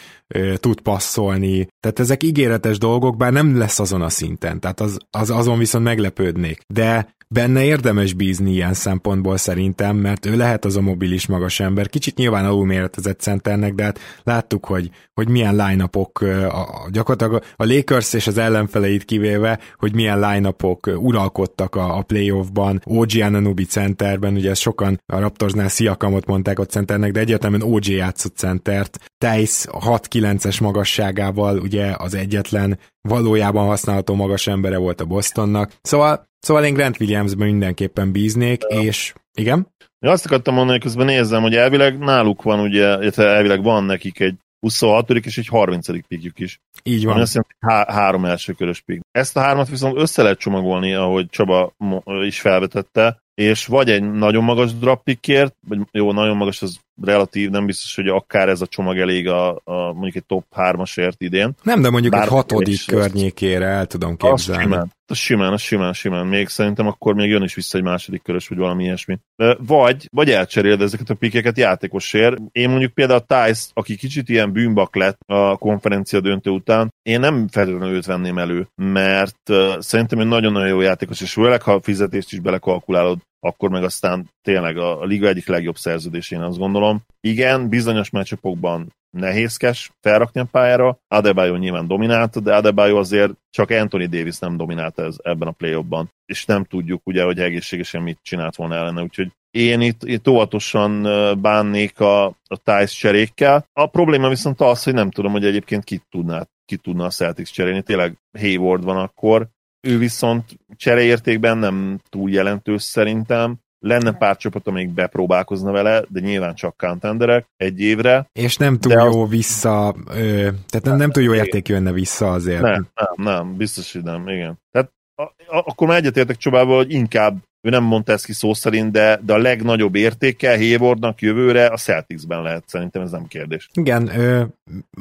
[0.54, 5.30] tud passzolni, tehát ezek ígéretes dolgok, bár nem lesz azon a szinten, tehát az, az
[5.30, 6.60] azon viszont meglepődnék.
[6.66, 11.88] De Benne érdemes bízni ilyen szempontból szerintem, mert ő lehet az a mobilis magas ember.
[11.88, 18.12] Kicsit nyilván alulméretezett centernek, de hát láttuk, hogy, hogy milyen line a, gyakorlatilag a Lakers
[18.12, 24.50] és az ellenfeleit kivéve, hogy milyen line uralkodtak a, a playoffban, OG Ananubi centerben, ugye
[24.50, 30.60] ezt sokan a Raptorsnál Sziakamot mondták a centernek, de egyértelműen OG játszott centert, Tejsz 6-9-es
[30.60, 35.72] magasságával ugye az egyetlen valójában használható magas embere volt a Bostonnak.
[35.82, 38.80] Szóval Szóval én Grant Williamsben mindenképpen bíznék, ja.
[38.80, 39.66] és igen?
[39.98, 44.20] Ja, azt akartam mondani, hogy közben nézem, hogy elvileg náluk van, ugye, elvileg van nekik
[44.20, 45.10] egy 26.
[45.10, 46.06] és egy 30.
[46.06, 46.60] pikjük is.
[46.82, 47.20] Így van.
[47.20, 49.00] Azt jelenti, há- három első körös pik.
[49.10, 51.74] Ezt a hármat viszont össze lehet csomagolni, ahogy Csaba
[52.22, 57.66] is felvetette, és vagy egy nagyon magas drappikért, vagy jó, nagyon magas az relatív, nem
[57.66, 61.54] biztos, hogy akár ez a csomag elég a, a mondjuk egy top 3-asért idén.
[61.62, 64.62] Nem, de mondjuk Bár egy hatodik környékére el tudom képzelni.
[64.62, 66.26] Az simán, az simán, az simán, simán.
[66.26, 69.18] Még szerintem akkor még jön is vissza egy második körös, vagy valami ilyesmi.
[69.58, 72.36] Vagy, vagy elcseréled ezeket a pikeket játékosért.
[72.52, 77.20] Én mondjuk például a Tice, aki kicsit ilyen bűnbak lett a konferencia döntő után, én
[77.20, 81.80] nem feltétlenül őt venném elő, mert szerintem egy nagyon-nagyon jó játékos, és főleg, ha a
[81.80, 87.00] fizetést is belekalkulálod, akkor meg aztán tényleg a, a liga egyik legjobb szerződésén azt gondolom.
[87.20, 94.08] Igen, bizonyos meccsapokban nehézkes felrakni a pályára, Adebayo nyilván dominálta, de Adebayo azért csak Anthony
[94.08, 95.84] Davis nem dominálta ez, ebben a play
[96.26, 101.02] és nem tudjuk ugye, hogy egészségesen mit csinált volna ellene, úgyhogy én itt, itt óvatosan
[101.40, 103.64] bánnék a, a Tice cserékkel.
[103.72, 107.52] A probléma viszont az, hogy nem tudom, hogy egyébként ki tudná, ki tudna a Celtics
[107.52, 107.82] cserélni.
[107.82, 109.48] Tényleg Hayward van akkor,
[109.80, 110.44] ő viszont
[110.76, 113.58] csereértékben nem túl jelentős szerintem.
[113.78, 118.26] Lenne pár csapat, amelyik bepróbálkozna vele, de nyilván csak contenderek egy évre.
[118.32, 119.30] És nem túl de jó az...
[119.30, 122.60] vissza, ö, tehát nem, nem túl jó érték jönne vissza azért.
[122.60, 124.58] Nem, nem, nem, biztos, hogy nem, igen.
[124.70, 128.54] Tehát a, a, akkor már egyetértek Csabával, hogy inkább ő nem mondta ezt ki szó
[128.54, 133.68] szerint, de, de a legnagyobb értéke Haywardnak jövőre a Celticsben lehet, szerintem ez nem kérdés.
[133.72, 134.44] Igen, ö,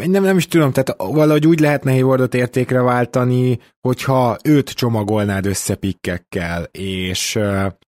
[0.05, 5.75] nem, nem is tudom, tehát valahogy úgy lehetne Haywardot értékre váltani, hogyha őt csomagolnád össze
[5.75, 7.39] pikkekkel, és,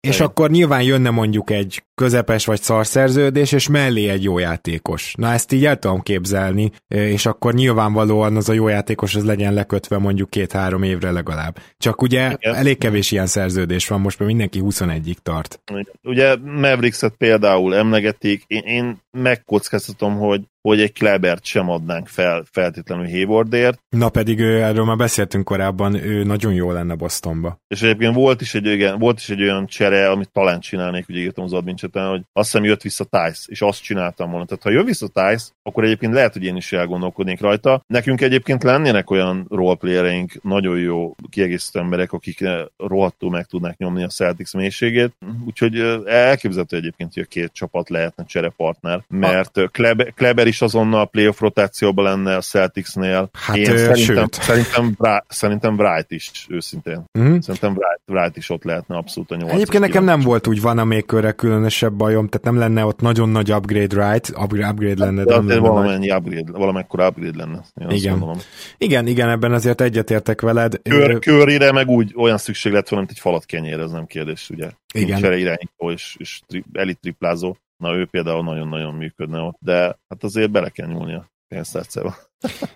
[0.01, 5.15] és akkor nyilván jönne mondjuk egy közepes vagy szarszerződés, és mellé egy jó játékos.
[5.17, 9.55] Na ezt így el tudom képzelni, és akkor nyilvánvalóan az a jó játékos az legyen
[9.55, 11.59] lekötve mondjuk két-három évre legalább.
[11.79, 12.55] Csak ugye Igen.
[12.55, 15.61] elég kevés ilyen szerződés van, most mert mindenki 21-ig tart.
[16.03, 23.11] Ugye Mavericks-et például emlegetik, én, én megkockáztatom, hogy hogy egy Klebert sem adnánk fel feltétlenül
[23.11, 23.79] Haywardért.
[23.89, 27.59] Na pedig ő, erről már beszéltünk korábban, ő nagyon jó lenne Bostonba.
[27.69, 31.19] És egyébként volt is egy, olyan, volt is egy olyan csere, amit talán csinálnék, ugye
[31.19, 34.45] írtam az admin hogy azt hiszem jött vissza Tice, és azt csináltam volna.
[34.45, 37.83] Tehát ha jön vissza Tice, akkor egyébként lehet, hogy én is elgondolkodnék rajta.
[37.87, 42.45] Nekünk egyébként lennének olyan roleplayereink, nagyon jó kiegészítő emberek, akik
[42.77, 45.13] rohadtul meg tudnák nyomni a Celtics mélységét.
[45.47, 51.05] Úgyhogy elképzelhető egyébként, hogy a két csapat lehetne cserepartner, mert Kleber, Kleber is azonnal a
[51.05, 53.31] playoff rotációban lenne a Celticsnél.
[53.33, 54.33] Hát Én szerintem, sőt.
[54.33, 57.05] Szerintem, Bra- szerintem Bright is, őszintén.
[57.19, 57.39] Mm.
[57.39, 59.53] Szerintem Bright, Bright is ott lehetne abszolút a nyolc.
[59.53, 63.29] Egyébként nekem nem volt úgy van a még különösebb bajom, tehát nem lenne ott nagyon
[63.29, 65.25] nagy upgrade right, upgrade, upgrade lenne.
[65.25, 66.19] De, de valamennyi nagy...
[66.19, 67.65] upgrade, valamekkora upgrade lenne.
[67.89, 68.41] Igen.
[68.79, 70.83] igen, igen, ebben azért egyetértek veled.
[70.83, 74.51] Kör, körére meg úgy olyan szükség lett volna, mint egy falat kenyér, ez nem kérdés,
[74.51, 74.71] ugye.
[74.95, 75.21] Igen.
[75.21, 77.57] Nincs irányító és, és tri, elit triplázó.
[77.81, 79.75] Na ő például nagyon-nagyon működne ott, de
[80.09, 82.17] hát azért bele kell nyúlni a pénztárcába.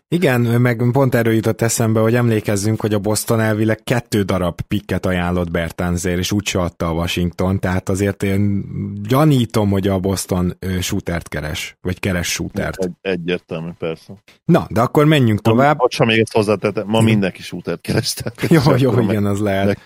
[0.08, 5.06] Igen, meg pont erről jutott eshembe, hogy emlékezzünk, hogy a Boston elvileg kettő darab pikket
[5.06, 8.64] ajánlott Bertánzér, és úgy adta a Washington, tehát azért én
[9.02, 12.84] gyanítom, hogy a Boston shootert keres, vagy keres shootert.
[12.84, 14.12] Egy, egyértelmű, persze.
[14.44, 15.78] Na, de akkor menjünk tovább.
[15.78, 18.14] Ma, ha még ezt hozzátettem, ma mindenki shootert keres.
[18.48, 19.80] Jó, jó, igen, az lehet.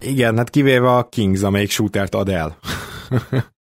[0.00, 2.58] Igen, hát kivéve a Kings, amelyik shootert ad el.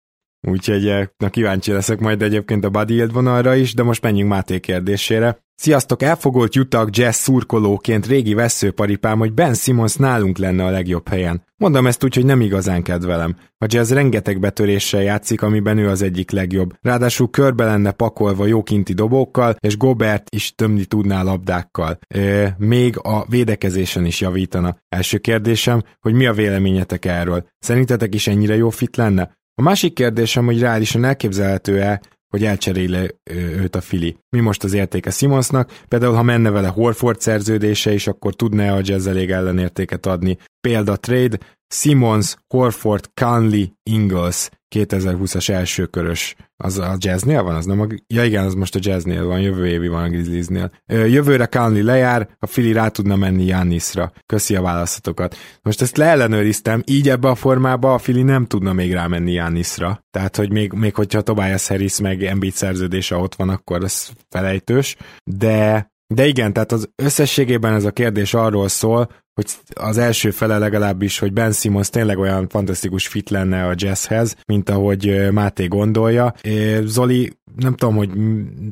[0.50, 4.60] Úgyhogy eh, na kíváncsi leszek majd egyébként a Buddy vonalra is, de most menjünk Máté
[4.60, 5.44] kérdésére.
[5.54, 11.42] Sziasztok, elfogolt jutak jazz szurkolóként régi veszőparipám, hogy Ben Simmons nálunk lenne a legjobb helyen.
[11.56, 13.36] Mondom ezt úgy, hogy nem igazán kedvelem.
[13.58, 16.74] A jazz rengeteg betöréssel játszik, amiben ő az egyik legjobb.
[16.82, 21.98] Ráadásul körbe lenne pakolva jókinti dobókkal, és Gobert is tömni tudná labdákkal.
[22.08, 24.76] E, még a védekezésen is javítana.
[24.88, 27.46] Első kérdésem, hogy mi a véleményetek erről?
[27.58, 29.36] Szerintetek is ennyire jó fit lenne?
[29.58, 34.16] A másik kérdésem, hogy reálisan elképzelhető-e, hogy elcseréli őt a Fili.
[34.36, 35.80] Mi most az értéke Simonsnak?
[35.88, 40.38] Például, ha menne vele Horford szerződése is, akkor tudná a Jazz elég ellenértéket adni.
[40.60, 41.38] Példa trade,
[41.74, 46.34] Simons, Horford, Conley, Ingles 2020-as első körös.
[46.56, 47.54] Az a jazznél van?
[47.54, 47.86] Az nem a...
[48.06, 50.70] Ja igen, az most a jazznél van, jövő évi van a Grizzliesnél.
[50.86, 54.12] Jövőre Conley lejár, a Fili rá tudna menni Jannisra.
[54.26, 55.36] Köszi a választokat.
[55.62, 60.04] Most ezt leellenőriztem, így ebbe a formába a Fili nem tudna még rámenni Jannisra.
[60.10, 64.96] Tehát, hogy még, még hogyha Tobias Harris meg Embiid szerződése ott van, akkor ez felejtős.
[65.24, 70.58] De de igen, tehát az összességében ez a kérdés arról szól, hogy az első fele
[70.58, 76.34] legalábbis, hogy Ben Simmons tényleg olyan fantasztikus fit lenne a jazzhez, mint ahogy Máté gondolja.
[76.82, 78.10] Zoli, nem tudom, hogy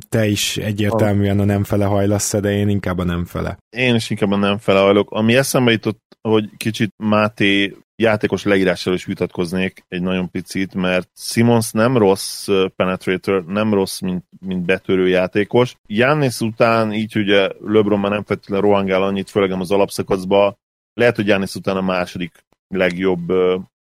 [0.08, 3.58] te is egyértelműen a nem fele hajlasz de én inkább a nem fele.
[3.76, 5.10] Én is inkább a nem fele hajlok.
[5.10, 11.70] Ami eszembe jutott, hogy kicsit Máté játékos leírással is vitatkoznék egy nagyon picit, mert Simons
[11.70, 15.76] nem rossz penetrator, nem rossz, mint, mint betörő játékos.
[15.86, 20.58] Jannis után így ugye LeBron már nem feltétlenül rohangál annyit, főleg az alapszakaszba,
[20.94, 23.32] lehet, hogy Jannis után a második legjobb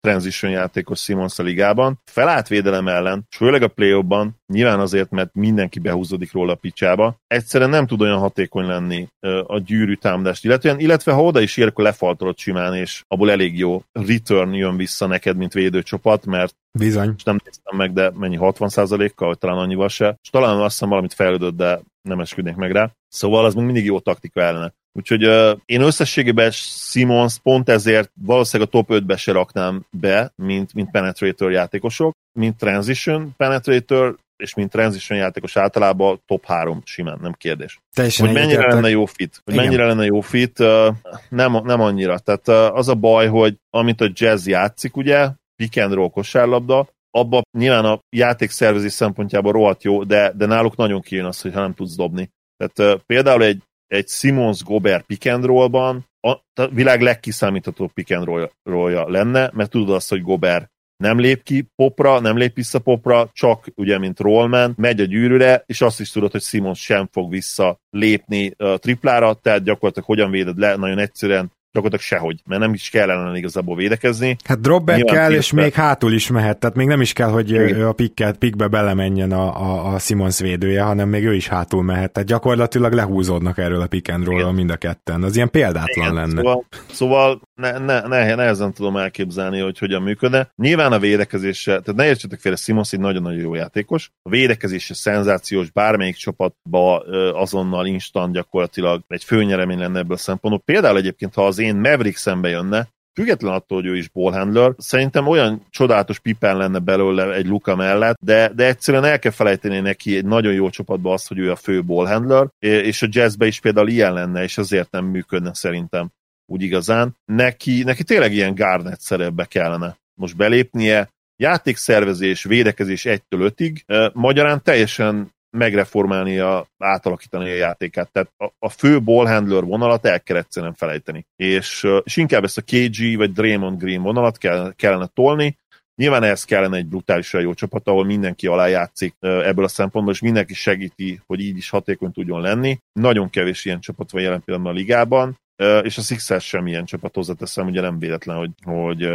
[0.01, 2.01] transition játékos Simons a ligában.
[2.05, 4.05] Felálltvédelem ellen, és főleg a play
[4.53, 9.09] nyilván azért, mert mindenki behúzódik róla a picsába, egyszerűen nem tud olyan hatékony lenni
[9.47, 13.59] a gyűrű támadást, illetve, illetve ha oda is ér, akkor lefaltolod simán, és abból elég
[13.59, 17.15] jó return jön vissza neked, mint védőcsapat, mert Bizony.
[17.17, 20.17] És nem néztem meg, de mennyi 60%-kal, vagy talán annyival se.
[20.23, 22.91] És talán azt hiszem valamit fejlődött, de nem esküdnék meg rá.
[23.09, 24.73] Szóval az még mindig jó taktika ellene.
[24.93, 30.75] Úgyhogy uh, én összességében Simons pont ezért valószínűleg a top 5-be se raknám be, mint,
[30.75, 37.33] mint penetrator játékosok, mint transition penetrator, és mint transition játékos általában top 3 simán, nem
[37.33, 37.81] kérdés.
[37.95, 39.65] Teljesen hogy mennyire lenne jó fit, hogy Igen.
[39.67, 40.95] mennyire lenne jó fit, uh,
[41.29, 42.19] nem, nem annyira.
[42.19, 46.89] Tehát uh, az a baj, hogy amit a jazz játszik, ugye, pick and roll kosárlabda,
[47.11, 51.61] abba nyilván a játékszervezés szempontjából rohadt jó, de, de náluk nagyon kijön az, hogy ha
[51.61, 52.31] nem tudsz dobni.
[52.57, 58.17] Tehát uh, például egy egy Simons Gobert pick and roll-ban a, a világ legkiszámíthatóbb pick
[58.17, 62.79] and roll lenne, mert tudod azt, hogy Gobert nem lép ki popra, nem lép vissza
[62.79, 67.09] popra, csak ugye, mint rollman, megy a gyűrűre, és azt is tudod, hogy Simons sem
[67.13, 72.61] fog vissza lépni a triplára, tehát gyakorlatilag hogyan véded le, nagyon egyszerűen gyakorlatilag sehogy, mert
[72.61, 74.37] nem is kell ellen igazából védekezni.
[74.45, 77.83] Hát dropback kell, és még hátul is mehet, tehát még nem is kell, hogy Igen.
[77.83, 82.13] a pikket, pikbe belemenjen a, a, a Simons védője, hanem még ő is hátul mehet,
[82.13, 85.23] tehát gyakorlatilag lehúzódnak erről a pick and roll mind a ketten.
[85.23, 86.37] Az ilyen példátlan Igen, lenne.
[86.37, 90.51] Szóval, szóval ne, ne, ne, nehezen tudom elképzelni, hogy hogyan működne.
[90.57, 94.11] Nyilván a védekezése, tehát ne értsetek félre, Simons egy nagyon-nagyon jó játékos.
[94.23, 96.99] A védekezése szenzációs, bármelyik csapatba
[97.35, 100.63] azonnal instant gyakorlatilag egy főnyeremény lenne ebből a szempontból.
[100.65, 105.27] Például egyébként, ha az én Maverick szembe jönne, független attól, hogy ő is ballhandler, szerintem
[105.27, 110.17] olyan csodálatos pipen lenne belőle egy Luka mellett, de, de egyszerűen el kell felejteni neki
[110.17, 113.89] egy nagyon jó csapatba azt, hogy ő a fő ballhandler, és a jazzbe is például
[113.89, 116.11] ilyen lenne, és azért nem működne szerintem
[116.47, 117.17] úgy igazán.
[117.25, 125.35] Neki, neki tényleg ilyen Garnett szerepbe kellene most belépnie, játékszervezés, védekezés 1-től 5-ig, magyarán teljesen
[125.51, 128.11] megreformálni, a, átalakítani a játékát.
[128.13, 131.27] Tehát a, a fő ballhandler vonalat el kell egyszerűen felejteni.
[131.37, 135.59] És, és inkább ezt a KG vagy Draymond Green vonalat kell, kellene tolni,
[136.01, 140.21] Nyilván ehhez kellene egy brutálisan jó csapat, ahol mindenki alá játszik ebből a szempontból, és
[140.21, 142.79] mindenki segíti, hogy így is hatékony tudjon lenni.
[142.93, 145.39] Nagyon kevés ilyen csapat van jelen pillanatban a ligában,
[145.83, 149.09] és a Sixers sem ilyen csapat hozzáteszem, ugye nem véletlen, hogy, hogy,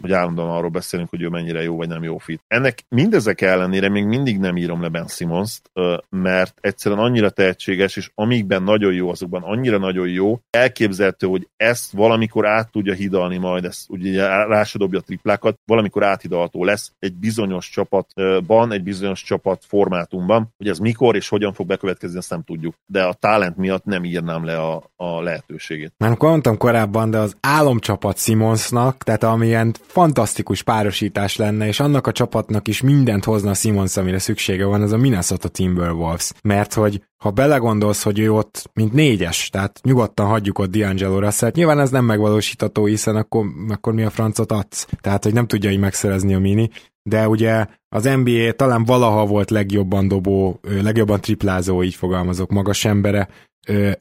[0.00, 2.42] hogy állandóan arról beszélünk, hogy ő mennyire jó vagy nem jó fit.
[2.48, 5.60] Ennek mindezek ellenére még mindig nem írom le Ben simmons
[6.08, 11.92] mert egyszerűen annyira tehetséges, és amikben nagyon jó, azokban annyira nagyon jó, elképzelhető, hogy ezt
[11.92, 17.68] valamikor át tudja hidalni majd, ezt ugye rásadobja a triplákat, valamikor áthidalható lesz egy bizonyos
[17.70, 22.74] csapatban, egy bizonyos csapat formátumban, hogy ez mikor és hogyan fog bekövetkezni, ezt nem tudjuk.
[22.86, 25.91] De a talent miatt nem írnám le a, a lehetőségét.
[25.96, 32.06] Már amikor mondtam korábban, de az álomcsapat Simonsnak, tehát amilyen fantasztikus párosítás lenne, és annak
[32.06, 36.32] a csapatnak is mindent hozna Simons, amire szüksége van, az a Minnesota Timberwolves.
[36.42, 41.50] Mert hogy ha belegondolsz, hogy ő ott mint négyes, tehát nyugodtan hagyjuk ott D'Angelo russell
[41.54, 44.86] nyilván ez nem megvalósítható, hiszen akkor, akkor mi a francot adsz?
[45.00, 46.70] Tehát, hogy nem tudja így megszerezni a mini,
[47.02, 53.28] de ugye az NBA talán valaha volt legjobban dobó, legjobban triplázó, így fogalmazok, magas embere,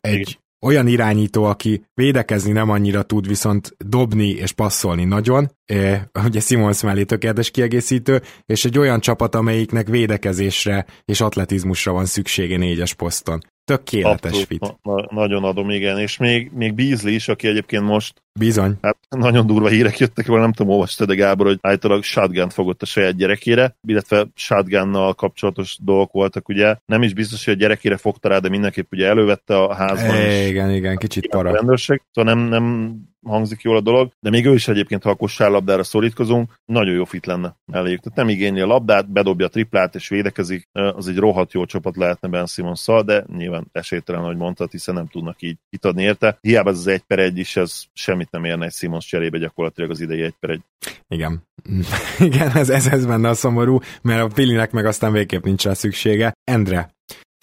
[0.01, 6.39] egy olyan irányító, aki védekezni nem annyira tud, viszont dobni és passzolni nagyon, e, ugye
[6.39, 12.93] Simons mellé tökéletes kiegészítő, és egy olyan csapat, amelyiknek védekezésre és atletizmusra van szüksége négyes
[12.93, 13.39] poszton.
[13.63, 14.75] Tökéletes Abszolút, fit.
[14.81, 15.99] Na, nagyon adom, igen.
[15.99, 18.77] És még, még Beasley is, aki egyébként most Bizony.
[18.81, 22.81] Hát nagyon durva hírek jöttek, vagy nem tudom, olvastad de Gábor, hogy állítólag shotgun fogott
[22.81, 26.75] a saját gyerekére, illetve shotgunnal kapcsolatos dolgok voltak, ugye.
[26.85, 30.15] Nem is biztos, hogy a gyerekére fogta rá, de mindenképp ugye elővette a házban.
[30.15, 31.51] É, igen, igen, kicsit para.
[31.51, 35.15] Rendőrség, szóval nem, nem hangzik jól a dolog, de még ő is egyébként, ha a
[35.15, 37.99] kosárlabdára szorítkozunk, nagyon jó fit lenne elég.
[37.99, 41.95] Tehát nem igényli a labdát, bedobja a triplát és védekezik, az egy rohadt jó csapat
[41.95, 46.37] lehetne Ben simmons de nyilván esélytelen, ahogy mondtad, hiszen nem tudnak így kitadni érte.
[46.41, 47.83] Hiába ez az egy per egy is, ez
[48.21, 50.61] semmit nem érne egy Simons cserébe gyakorlatilag az idei egy per egy.
[51.07, 51.43] Igen.
[52.19, 55.73] Igen, ez, ez, ez benne a szomorú, mert a Pilinek meg aztán végképp nincs rá
[55.73, 56.33] szüksége.
[56.43, 56.89] Endre,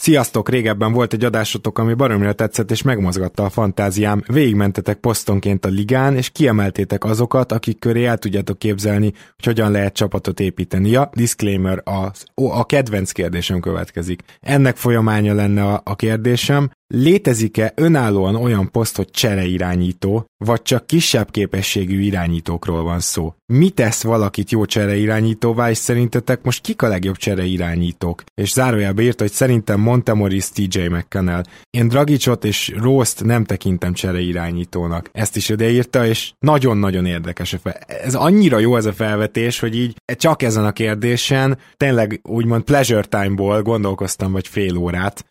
[0.00, 4.22] Sziasztok, régebben volt egy adásotok, ami baromira tetszett és megmozgatta a fantáziám.
[4.26, 9.94] Végigmentetek posztonként a ligán, és kiemeltétek azokat, akik köré el tudjátok képzelni, hogy hogyan lehet
[9.94, 10.90] csapatot építeni.
[10.90, 14.22] Ja, disclaimer, a, a kedvenc kérdésem következik.
[14.40, 16.70] Ennek folyamánya lenne a, a kérdésem.
[16.94, 23.34] Létezik-e önállóan olyan poszt, hogy csereirányító, vagy csak kisebb képességű irányítókról van szó?
[23.46, 28.22] Mi tesz valakit jó csereirányítóvá, és szerintetek most kik a legjobb csereirányítók?
[28.34, 31.42] És zárójelbe írt, hogy szerintem Montemoris TJ McConnell.
[31.70, 35.10] Én Dragicot és Rost nem tekintem csereirányítónak.
[35.12, 37.56] Ezt is odaírta, és nagyon-nagyon érdekes.
[37.86, 43.02] Ez annyira jó ez a felvetés, hogy így csak ezen a kérdésen tényleg úgymond pleasure
[43.02, 45.24] time-ból gondolkoztam vagy fél órát,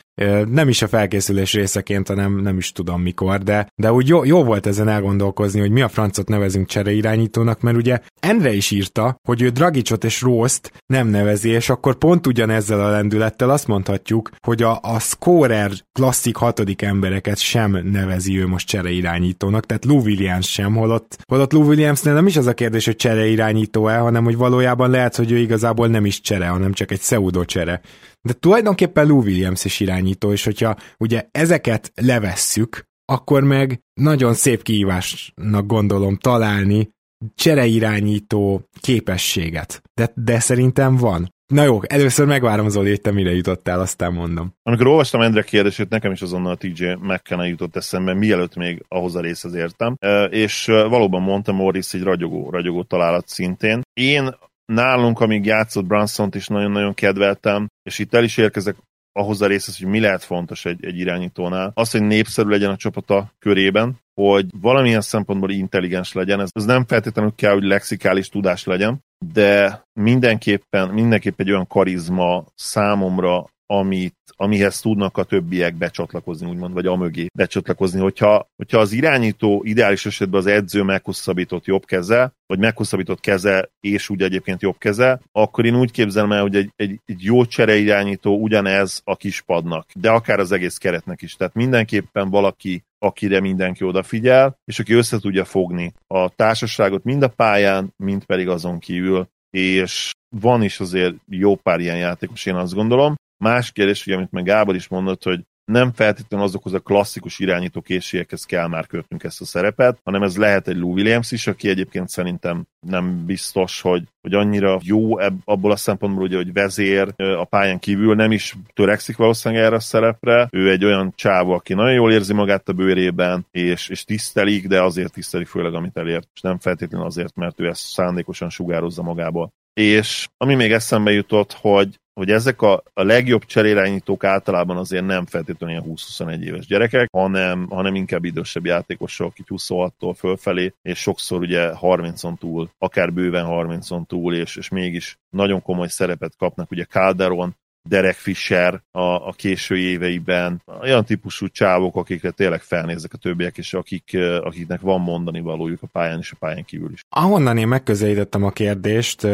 [0.49, 4.43] nem is a felkészülés részeként, hanem nem is tudom mikor, de, de úgy jó, jó
[4.43, 9.41] volt ezen elgondolkozni, hogy mi a francot nevezünk csereirányítónak, mert ugye Endre is írta, hogy
[9.41, 14.63] ő Dragicot és Rószt nem nevezi, és akkor pont ugyanezzel a lendülettel azt mondhatjuk, hogy
[14.63, 20.75] a, a scorer klasszik hatodik embereket sem nevezi ő most csereirányítónak, tehát Lou Williams sem,
[20.75, 25.15] holott, holott Lou Williamsnél nem is az a kérdés, hogy csereirányító-e, hanem hogy valójában lehet,
[25.15, 27.81] hogy ő igazából nem is csere, hanem csak egy pseudo csere.
[28.27, 34.61] De tulajdonképpen Lou Williams is irányító, és hogyha ugye ezeket levesszük, akkor meg nagyon szép
[34.61, 36.89] kihívásnak gondolom találni
[37.35, 39.81] csereirányító képességet.
[39.93, 41.35] De, de szerintem van.
[41.53, 44.53] Na jó, először megvárom Zoli, hogy te mire jutottál, aztán mondom.
[44.63, 49.15] Amikor olvastam Endre kérdését, nekem is azonnal a TJ McKenna jutott eszembe, mielőtt még ahhoz
[49.15, 49.95] a részhez értem,
[50.29, 53.81] és valóban mondta Morris egy ragyogó, ragyogó találat szintén.
[53.93, 54.35] Én
[54.73, 58.75] nálunk, amíg játszott Brunson-t is nagyon-nagyon kedveltem, és itt el is érkezek
[59.11, 61.71] ahhoz a részhez, hogy mi lehet fontos egy, egy irányítónál.
[61.73, 66.39] Az, hogy népszerű legyen a csapata körében, hogy valamilyen szempontból intelligens legyen.
[66.39, 72.45] Ez, ez nem feltétlenül kell, hogy lexikális tudás legyen, de mindenképpen, mindenképpen egy olyan karizma
[72.55, 77.99] számomra, amit, amihez tudnak a többiek becsatlakozni, úgymond, vagy amögé becsatlakozni.
[77.99, 84.09] Hogyha, hogyha az irányító ideális esetben az edző meghosszabbított jobb keze, vagy meghosszabbított keze, és
[84.09, 88.37] úgy egyébként jobb keze, akkor én úgy képzelem el, hogy egy, egy, egy jó csereirányító
[88.41, 91.35] ugyanez a kispadnak, de akár az egész keretnek is.
[91.35, 97.27] Tehát mindenképpen valaki, akire mindenki odafigyel, és aki össze tudja fogni a társaságot mind a
[97.27, 102.73] pályán, mind pedig azon kívül, és van is azért jó pár ilyen játékos, én azt
[102.73, 103.15] gondolom.
[103.37, 107.81] Más kérdés, hogy amit meg Gábor is mondott, hogy nem feltétlenül azokhoz a klasszikus irányító
[107.81, 111.69] készségekhez kell már kötnünk ezt a szerepet, hanem ez lehet egy Lou Williams is, aki
[111.69, 117.13] egyébként szerintem nem biztos, hogy, hogy annyira jó ebb, abból a szempontból, ugye, hogy vezér
[117.15, 120.47] a pályán kívül nem is törekszik valószínűleg erre a szerepre.
[120.51, 124.81] Ő egy olyan csávó, aki nagyon jól érzi magát a bőrében, és, és tisztelik, de
[124.81, 129.53] azért tiszteli főleg, amit elért, és nem feltétlenül azért, mert ő ezt szándékosan sugározza magából.
[129.73, 135.25] És ami még eszembe jutott, hogy hogy ezek a, a legjobb cserélányítók általában azért nem
[135.25, 141.39] feltétlenül ilyen 20-21 éves gyerekek, hanem, hanem inkább idősebb játékosok, így 26-tól fölfelé, és sokszor
[141.39, 146.85] ugye 30-on túl, akár bőven 30-on túl, és, és mégis nagyon komoly szerepet kapnak, ugye
[146.85, 147.55] Calderon
[147.87, 153.73] Derek Fisher a, a késő éveiben, olyan típusú csávok, akikre tényleg felnézek a többiek, és
[153.73, 157.01] akik, akiknek van mondani valójuk a pályán és a pályán kívül is.
[157.09, 159.27] Ahonnan én megközelítettem a kérdést,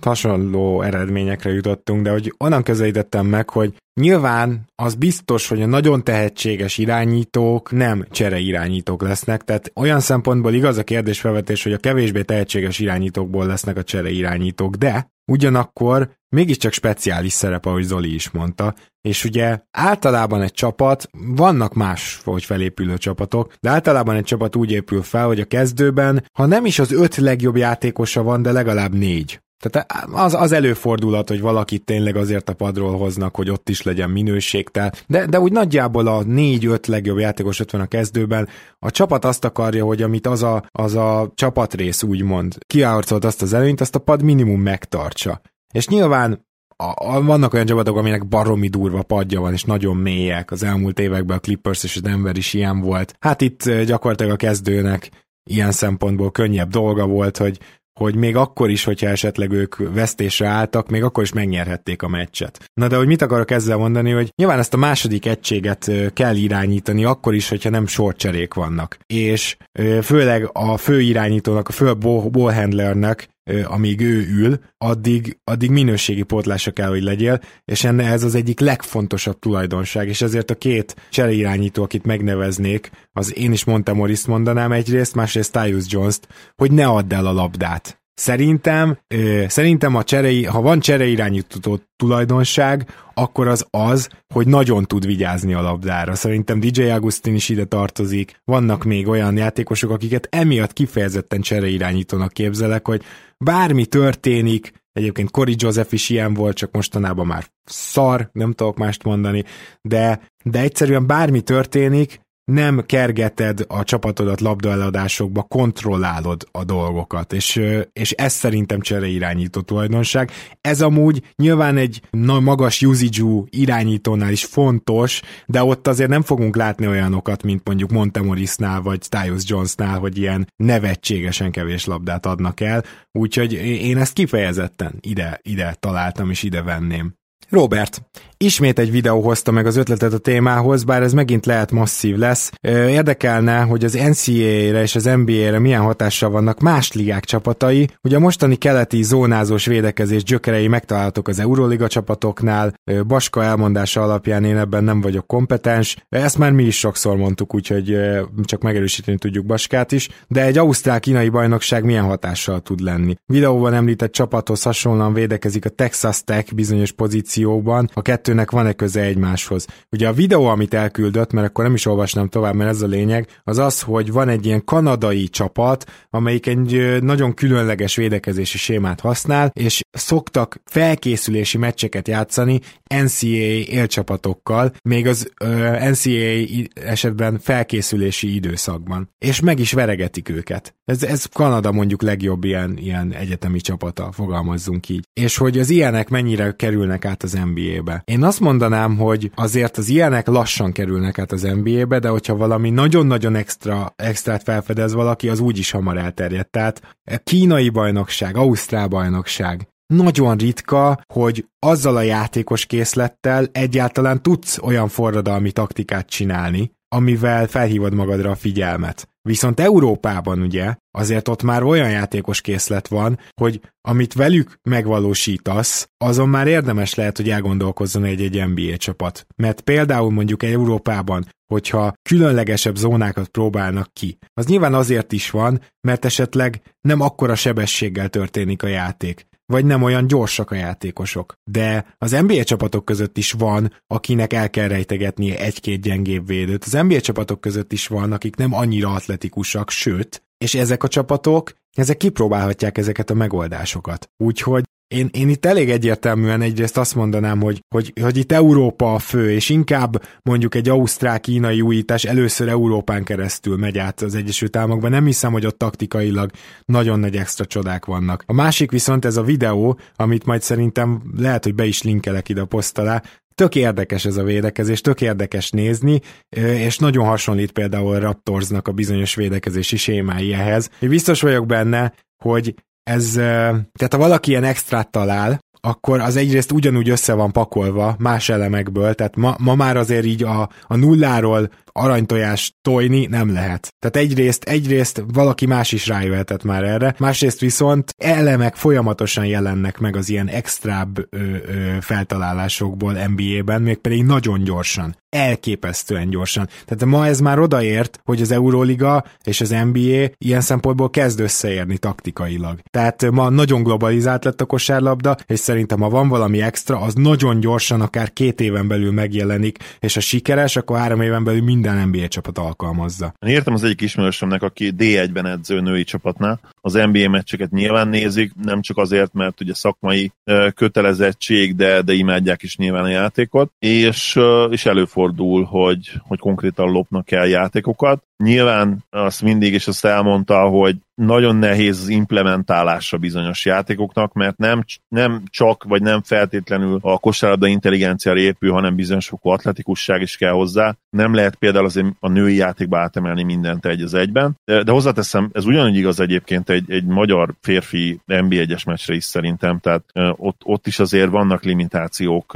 [0.00, 6.04] hasonló eredményekre jutottunk, de hogy onnan közelítettem meg, hogy Nyilván az biztos, hogy a nagyon
[6.04, 12.22] tehetséges irányítók nem csere irányítók lesznek, tehát olyan szempontból igaz a kérdésfelvetés, hogy a kevésbé
[12.22, 18.74] tehetséges irányítókból lesznek a csere irányítók, de ugyanakkor mégiscsak speciális szerep, ahogy Zoli is mondta,
[19.00, 24.70] és ugye általában egy csapat, vannak más, hogy felépülő csapatok, de általában egy csapat úgy
[24.70, 28.94] épül fel, hogy a kezdőben, ha nem is az öt legjobb játékosa van, de legalább
[28.94, 29.40] négy.
[29.60, 34.10] Tehát az, az előfordulhat, hogy valakit tényleg azért a padról hoznak, hogy ott is legyen
[34.10, 38.48] minőségtel, de, de úgy nagyjából a négy-öt legjobb játékos ott van a kezdőben.
[38.78, 43.52] A csapat azt akarja, hogy amit az a, az a csapatrész úgymond kiárcolt azt az
[43.52, 45.40] előnyt, azt a pad minimum megtartsa.
[45.72, 50.50] És nyilván a, a, vannak olyan csapatok, aminek baromi durva padja van, és nagyon mélyek.
[50.50, 53.14] Az elmúlt években a Clippers és a Denver is ilyen volt.
[53.18, 55.10] Hát itt gyakorlatilag a kezdőnek
[55.50, 57.58] ilyen szempontból könnyebb dolga volt, hogy
[58.00, 62.70] hogy még akkor is, hogyha esetleg ők vesztésre álltak, még akkor is megnyerhették a meccset.
[62.74, 67.04] Na de hogy mit akarok ezzel mondani, hogy nyilván ezt a második egységet kell irányítani,
[67.04, 68.98] akkor is, hogyha nem sorcserék vannak.
[69.06, 69.56] És
[70.02, 71.96] főleg a fő irányítónak, a fő
[72.30, 73.28] ballhandlernek
[73.64, 78.60] amíg ő ül, addig, addig minőségi pótlása kell, hogy legyél, és enne ez az egyik
[78.60, 84.72] legfontosabb tulajdonság, és ezért a két csereirányító, akit megneveznék, az én is mondtam Morris mondanám
[84.72, 87.99] egyrészt, másrészt Tyus Jones-t, hogy ne add el a labdát.
[88.20, 95.06] Szerintem, ö, szerintem a cserei, ha van csereirányító tulajdonság, akkor az az, hogy nagyon tud
[95.06, 96.14] vigyázni a labdára.
[96.14, 98.40] Szerintem DJ Agustin is ide tartozik.
[98.44, 103.02] Vannak még olyan játékosok, akiket emiatt kifejezetten csereirányítónak képzelek, hogy
[103.38, 109.02] bármi történik, Egyébként Cory Joseph is ilyen volt, csak mostanában már szar, nem tudok mást
[109.02, 109.44] mondani,
[109.82, 112.20] de, de egyszerűen bármi történik,
[112.50, 117.60] nem kergeted a csapatodat labdaeladásokba, kontrollálod a dolgokat, és,
[117.92, 120.30] és ez szerintem csere irányító tulajdonság.
[120.60, 126.56] Ez amúgy nyilván egy nagy magas usage irányítónál is fontos, de ott azért nem fogunk
[126.56, 132.84] látni olyanokat, mint mondjuk Montemorisnál vagy Tyus Jonesnál, hogy ilyen nevetségesen kevés labdát adnak el,
[133.12, 137.18] úgyhogy én ezt kifejezetten ide, ide találtam és ide venném.
[137.48, 138.02] Robert,
[138.44, 142.52] ismét egy videó hozta meg az ötletet a témához, bár ez megint lehet masszív lesz.
[142.68, 147.88] Érdekelne, hogy az NCAA-re és az NBA-re milyen hatással vannak más ligák csapatai.
[148.02, 152.74] Ugye a mostani keleti zónázós védekezés gyökerei megtalálhatók az Euroliga csapatoknál.
[153.06, 155.96] Baska elmondása alapján én ebben nem vagyok kompetens.
[156.08, 157.98] Ezt már mi is sokszor mondtuk, úgyhogy
[158.44, 160.08] csak megerősíteni tudjuk Baskát is.
[160.28, 163.14] De egy ausztrál-kínai bajnokság milyen hatással tud lenni?
[163.26, 167.90] Videóban említett csapathoz hasonlóan védekezik a Texas Tech bizonyos pozícióban.
[167.94, 169.66] A kettő kettőnek van-e köze egymáshoz.
[169.90, 173.28] Ugye a videó, amit elküldött, mert akkor nem is olvasnám tovább, mert ez a lényeg,
[173.44, 179.50] az az, hogy van egy ilyen kanadai csapat, amelyik egy nagyon különleges védekezési sémát használ,
[179.52, 182.60] és szoktak felkészülési meccseket játszani
[183.02, 189.10] NCAA élcsapatokkal, még az ö, NCAA esetben felkészülési időszakban.
[189.18, 190.74] És meg is veregetik őket.
[190.84, 195.08] Ez, ez Kanada mondjuk legjobb ilyen, ilyen egyetemi csapata, fogalmazzunk így.
[195.12, 198.02] És hogy az ilyenek mennyire kerülnek át az NBA-be.
[198.04, 202.70] Én azt mondanám, hogy azért az ilyenek lassan kerülnek át az NBA-be, de hogyha valami
[202.70, 206.50] nagyon-nagyon extra, extrát felfedez valaki, az úgyis hamar elterjedt.
[206.50, 214.88] Tehát kínai bajnokság, ausztrál bajnokság, nagyon ritka, hogy azzal a játékos készlettel egyáltalán tudsz olyan
[214.88, 219.08] forradalmi taktikát csinálni, amivel felhívod magadra a figyelmet.
[219.22, 226.28] Viszont Európában ugye azért ott már olyan játékos készlet van, hogy amit velük megvalósítasz, azon
[226.28, 229.26] már érdemes lehet, hogy elgondolkozzon egy-egy NBA csapat.
[229.36, 236.04] Mert például mondjuk Európában, hogyha különlegesebb zónákat próbálnak ki, az nyilván azért is van, mert
[236.04, 241.34] esetleg nem akkora sebességgel történik a játék vagy nem olyan gyorsak a játékosok.
[241.44, 246.64] De az NBA csapatok között is van, akinek el kell rejtegetnie egy-két gyengébb védőt.
[246.64, 251.52] Az NBA csapatok között is van, akik nem annyira atletikusak, sőt, és ezek a csapatok,
[251.72, 254.10] ezek kipróbálhatják ezeket a megoldásokat.
[254.16, 254.64] Úgyhogy
[254.94, 259.30] én, én itt elég egyértelműen egyrészt azt mondanám, hogy, hogy, hogy itt Európa a fő,
[259.30, 264.88] és inkább mondjuk egy ausztrál-kínai újítás először Európán keresztül megy át az Egyesült Államokba.
[264.88, 266.30] Nem hiszem, hogy ott taktikailag
[266.64, 268.22] nagyon nagy extra csodák vannak.
[268.26, 272.40] A másik viszont ez a videó, amit majd szerintem lehet, hogy be is linkelek ide
[272.40, 273.02] a poszt alá,
[273.34, 276.00] tök érdekes ez a védekezés, tök érdekes nézni,
[276.36, 280.36] és nagyon hasonlít például a Raptorsnak a bizonyos védekezési sémái.
[280.80, 286.52] Én biztos vagyok benne, hogy ez, tehát ha valaki ilyen extrát talál, akkor az egyrészt
[286.52, 291.50] ugyanúgy össze van pakolva más elemekből, tehát ma, ma már azért így a, a nulláról
[291.72, 293.74] aranytojás tojni nem lehet.
[293.78, 299.96] Tehát egyrészt, egyrészt valaki más is rájöhetett már erre, másrészt viszont elemek folyamatosan jelennek meg
[299.96, 304.96] az ilyen extrább ö, ö, feltalálásokból NBA-ben, mégpedig nagyon gyorsan.
[305.08, 306.48] Elképesztően gyorsan.
[306.64, 311.78] Tehát ma ez már odaért, hogy az Euroliga és az NBA ilyen szempontból kezd összeérni
[311.78, 312.58] taktikailag.
[312.70, 317.40] Tehát ma nagyon globalizált lett a kosárlabda, és szerintem ha van valami extra, az nagyon
[317.40, 321.88] gyorsan, akár két éven belül megjelenik, és a sikeres, akkor három éven belül minden minden
[321.88, 323.14] NBA csapat alkalmazza.
[323.18, 326.40] Én értem az egyik ismerősömnek, aki D1-ben edző női csapatnál.
[326.60, 330.12] Az NBA meccseket nyilván nézik, nem csak azért, mert ugye szakmai
[330.54, 334.18] kötelezettség, de, de imádják is nyilván a játékot, és,
[334.50, 338.02] és előfordul, hogy, hogy konkrétan lopnak el játékokat.
[338.16, 344.64] Nyilván azt mindig, és azt elmondta, hogy nagyon nehéz az implementálása bizonyos játékoknak, mert nem,
[344.88, 350.32] nem csak, vagy nem feltétlenül a kosárlabda intelligenciára épül, hanem bizonyos fokú atletikusság is kell
[350.32, 350.76] hozzá.
[350.90, 355.30] Nem lehet például azért a női játékba átemelni mindent egy az egyben, de, de hozzáteszem,
[355.32, 359.84] ez ugyanúgy igaz egyébként egy, egy magyar férfi NB1-es meccsre is szerintem, tehát
[360.16, 362.34] ott, ott is azért vannak limitációk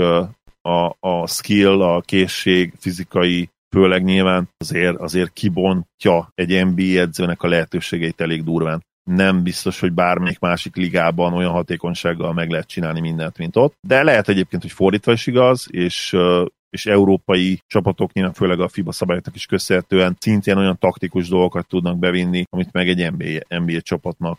[0.69, 7.49] a, a skill, a készség, fizikai főleg nyilván azért, azért kibontja egy NBA edzőnek a
[7.49, 8.85] lehetőségeit elég durván.
[9.11, 13.75] Nem biztos, hogy bármelyik másik ligában olyan hatékonysággal meg lehet csinálni mindent, mint ott.
[13.89, 16.17] De lehet egyébként, hogy fordítva is igaz, és
[16.75, 21.99] és európai csapatok, nyilván főleg a FIBA szabályoknak is köszönhetően szintén olyan taktikus dolgokat tudnak
[21.99, 24.39] bevinni, amit meg egy NBA, NBA csapatnak,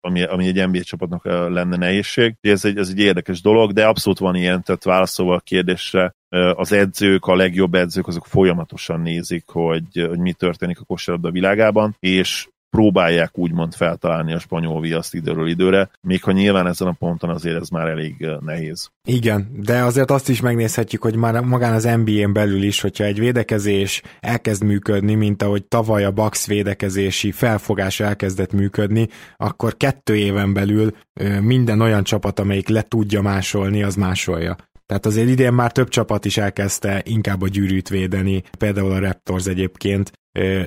[0.00, 2.34] ami, ami egy NBA csapatnak lenne nehézség.
[2.40, 6.14] Ez egy, ez egy érdekes dolog, de abszolút van ilyen, tehát válaszolva a kérdésre,
[6.54, 11.96] az edzők, a legjobb edzők, azok folyamatosan nézik, hogy, hogy mi történik a kosárlabda világában,
[11.98, 17.30] és próbálják úgymond feltalálni a spanyol viaszt időről időre, még ha nyilván ezen a ponton
[17.30, 18.90] azért ez már elég nehéz.
[19.04, 23.18] Igen, de azért azt is megnézhetjük, hogy már magán az NBA-n belül is, hogyha egy
[23.18, 30.52] védekezés elkezd működni, mint ahogy tavaly a Bucks védekezési felfogás elkezdett működni, akkor kettő éven
[30.52, 30.92] belül
[31.40, 34.56] minden olyan csapat, amelyik le tudja másolni, az másolja.
[34.90, 39.46] Tehát azért idén már több csapat is elkezdte inkább a gyűrűt védeni, például a Raptors
[39.46, 40.12] egyébként,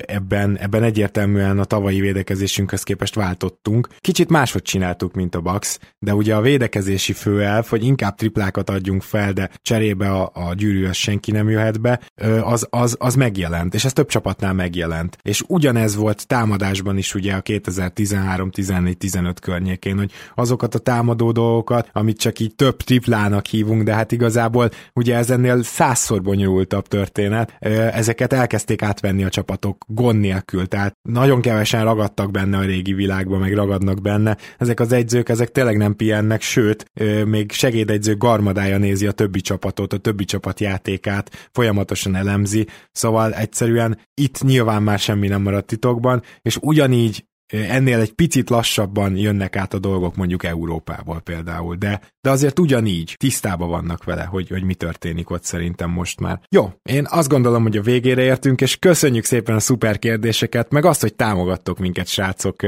[0.06, 3.88] ebben, ebben egyértelműen a tavalyi védekezésünkhöz képest váltottunk.
[3.98, 9.02] Kicsit máshogy csináltuk, mint a Bucks, de ugye a védekezési főelf, hogy inkább triplákat adjunk
[9.02, 12.00] fel, de cserébe a, a gyűrűhöz senki nem jöhet be,
[12.42, 15.18] az, az, az megjelent, és ez több csapatnál megjelent.
[15.22, 21.32] És ugyanez volt támadásban is ugye a 2013, 14, 15 környékén, hogy azokat a támadó
[21.32, 26.88] dolgokat, amit csak így több triplának hívunk, de hát igazából ugye ez ennél százszor bonyolultabb
[26.88, 27.56] történet,
[27.92, 32.92] ezeket elkezdték átvenni a csapat csapatok gond nélkül, tehát nagyon kevesen ragadtak benne a régi
[32.92, 34.36] világban, meg ragadnak benne.
[34.58, 36.84] Ezek az egyzők, ezek tényleg nem pihennek, sőt,
[37.24, 43.98] még segédegyző garmadája nézi a többi csapatot, a többi csapat játékát, folyamatosan elemzi, szóval egyszerűen
[44.14, 49.74] itt nyilván már semmi nem maradt titokban, és ugyanígy ennél egy picit lassabban jönnek át
[49.74, 54.74] a dolgok mondjuk Európából például, de, de azért ugyanígy tisztában vannak vele, hogy, hogy mi
[54.74, 56.40] történik ott szerintem most már.
[56.48, 60.84] Jó, én azt gondolom, hogy a végére értünk, és köszönjük szépen a szuper kérdéseket, meg
[60.84, 62.60] azt, hogy támogattok minket, srácok.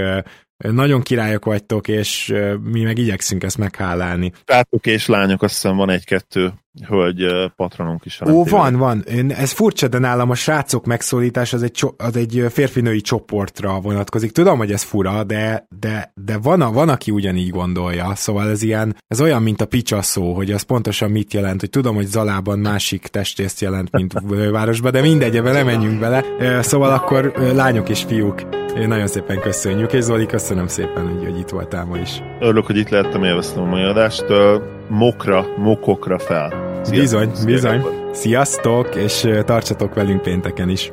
[0.57, 4.33] Nagyon királyok vagytok, és mi meg igyekszünk ezt meghálálni.
[4.45, 6.53] Rátok és lányok, azt hiszem van egy-kettő
[6.89, 8.21] hölgy patronunk is.
[8.21, 9.05] Ó, van, van.
[9.29, 14.31] Ez furcsa, de nálam a srácok megszólítás az egy, az egy férfinői csoportra vonatkozik.
[14.33, 18.15] Tudom, hogy ez fura, de, de, de van, a, van, aki ugyanígy gondolja.
[18.15, 21.95] Szóval ez ilyen, ez olyan, mint a picsasszó, hogy az pontosan mit jelent, hogy tudom,
[21.95, 24.13] hogy Zalában másik testrészt jelent, mint
[24.51, 26.25] városban, de mindegy, nem menjünk bele.
[26.63, 28.43] Szóval akkor lányok és fiúk,
[28.87, 32.23] nagyon szépen köszönjük, és Zoli, köszönöm szépen, hogy, hogy itt voltál ma is.
[32.41, 34.25] Örülök, hogy itt lehettem, élveztem a mai adást.
[34.89, 36.66] Mokra, mokokra fel.
[36.91, 37.83] Bizony, bizony.
[38.13, 40.93] Sziasztok, és tartsatok velünk pénteken is.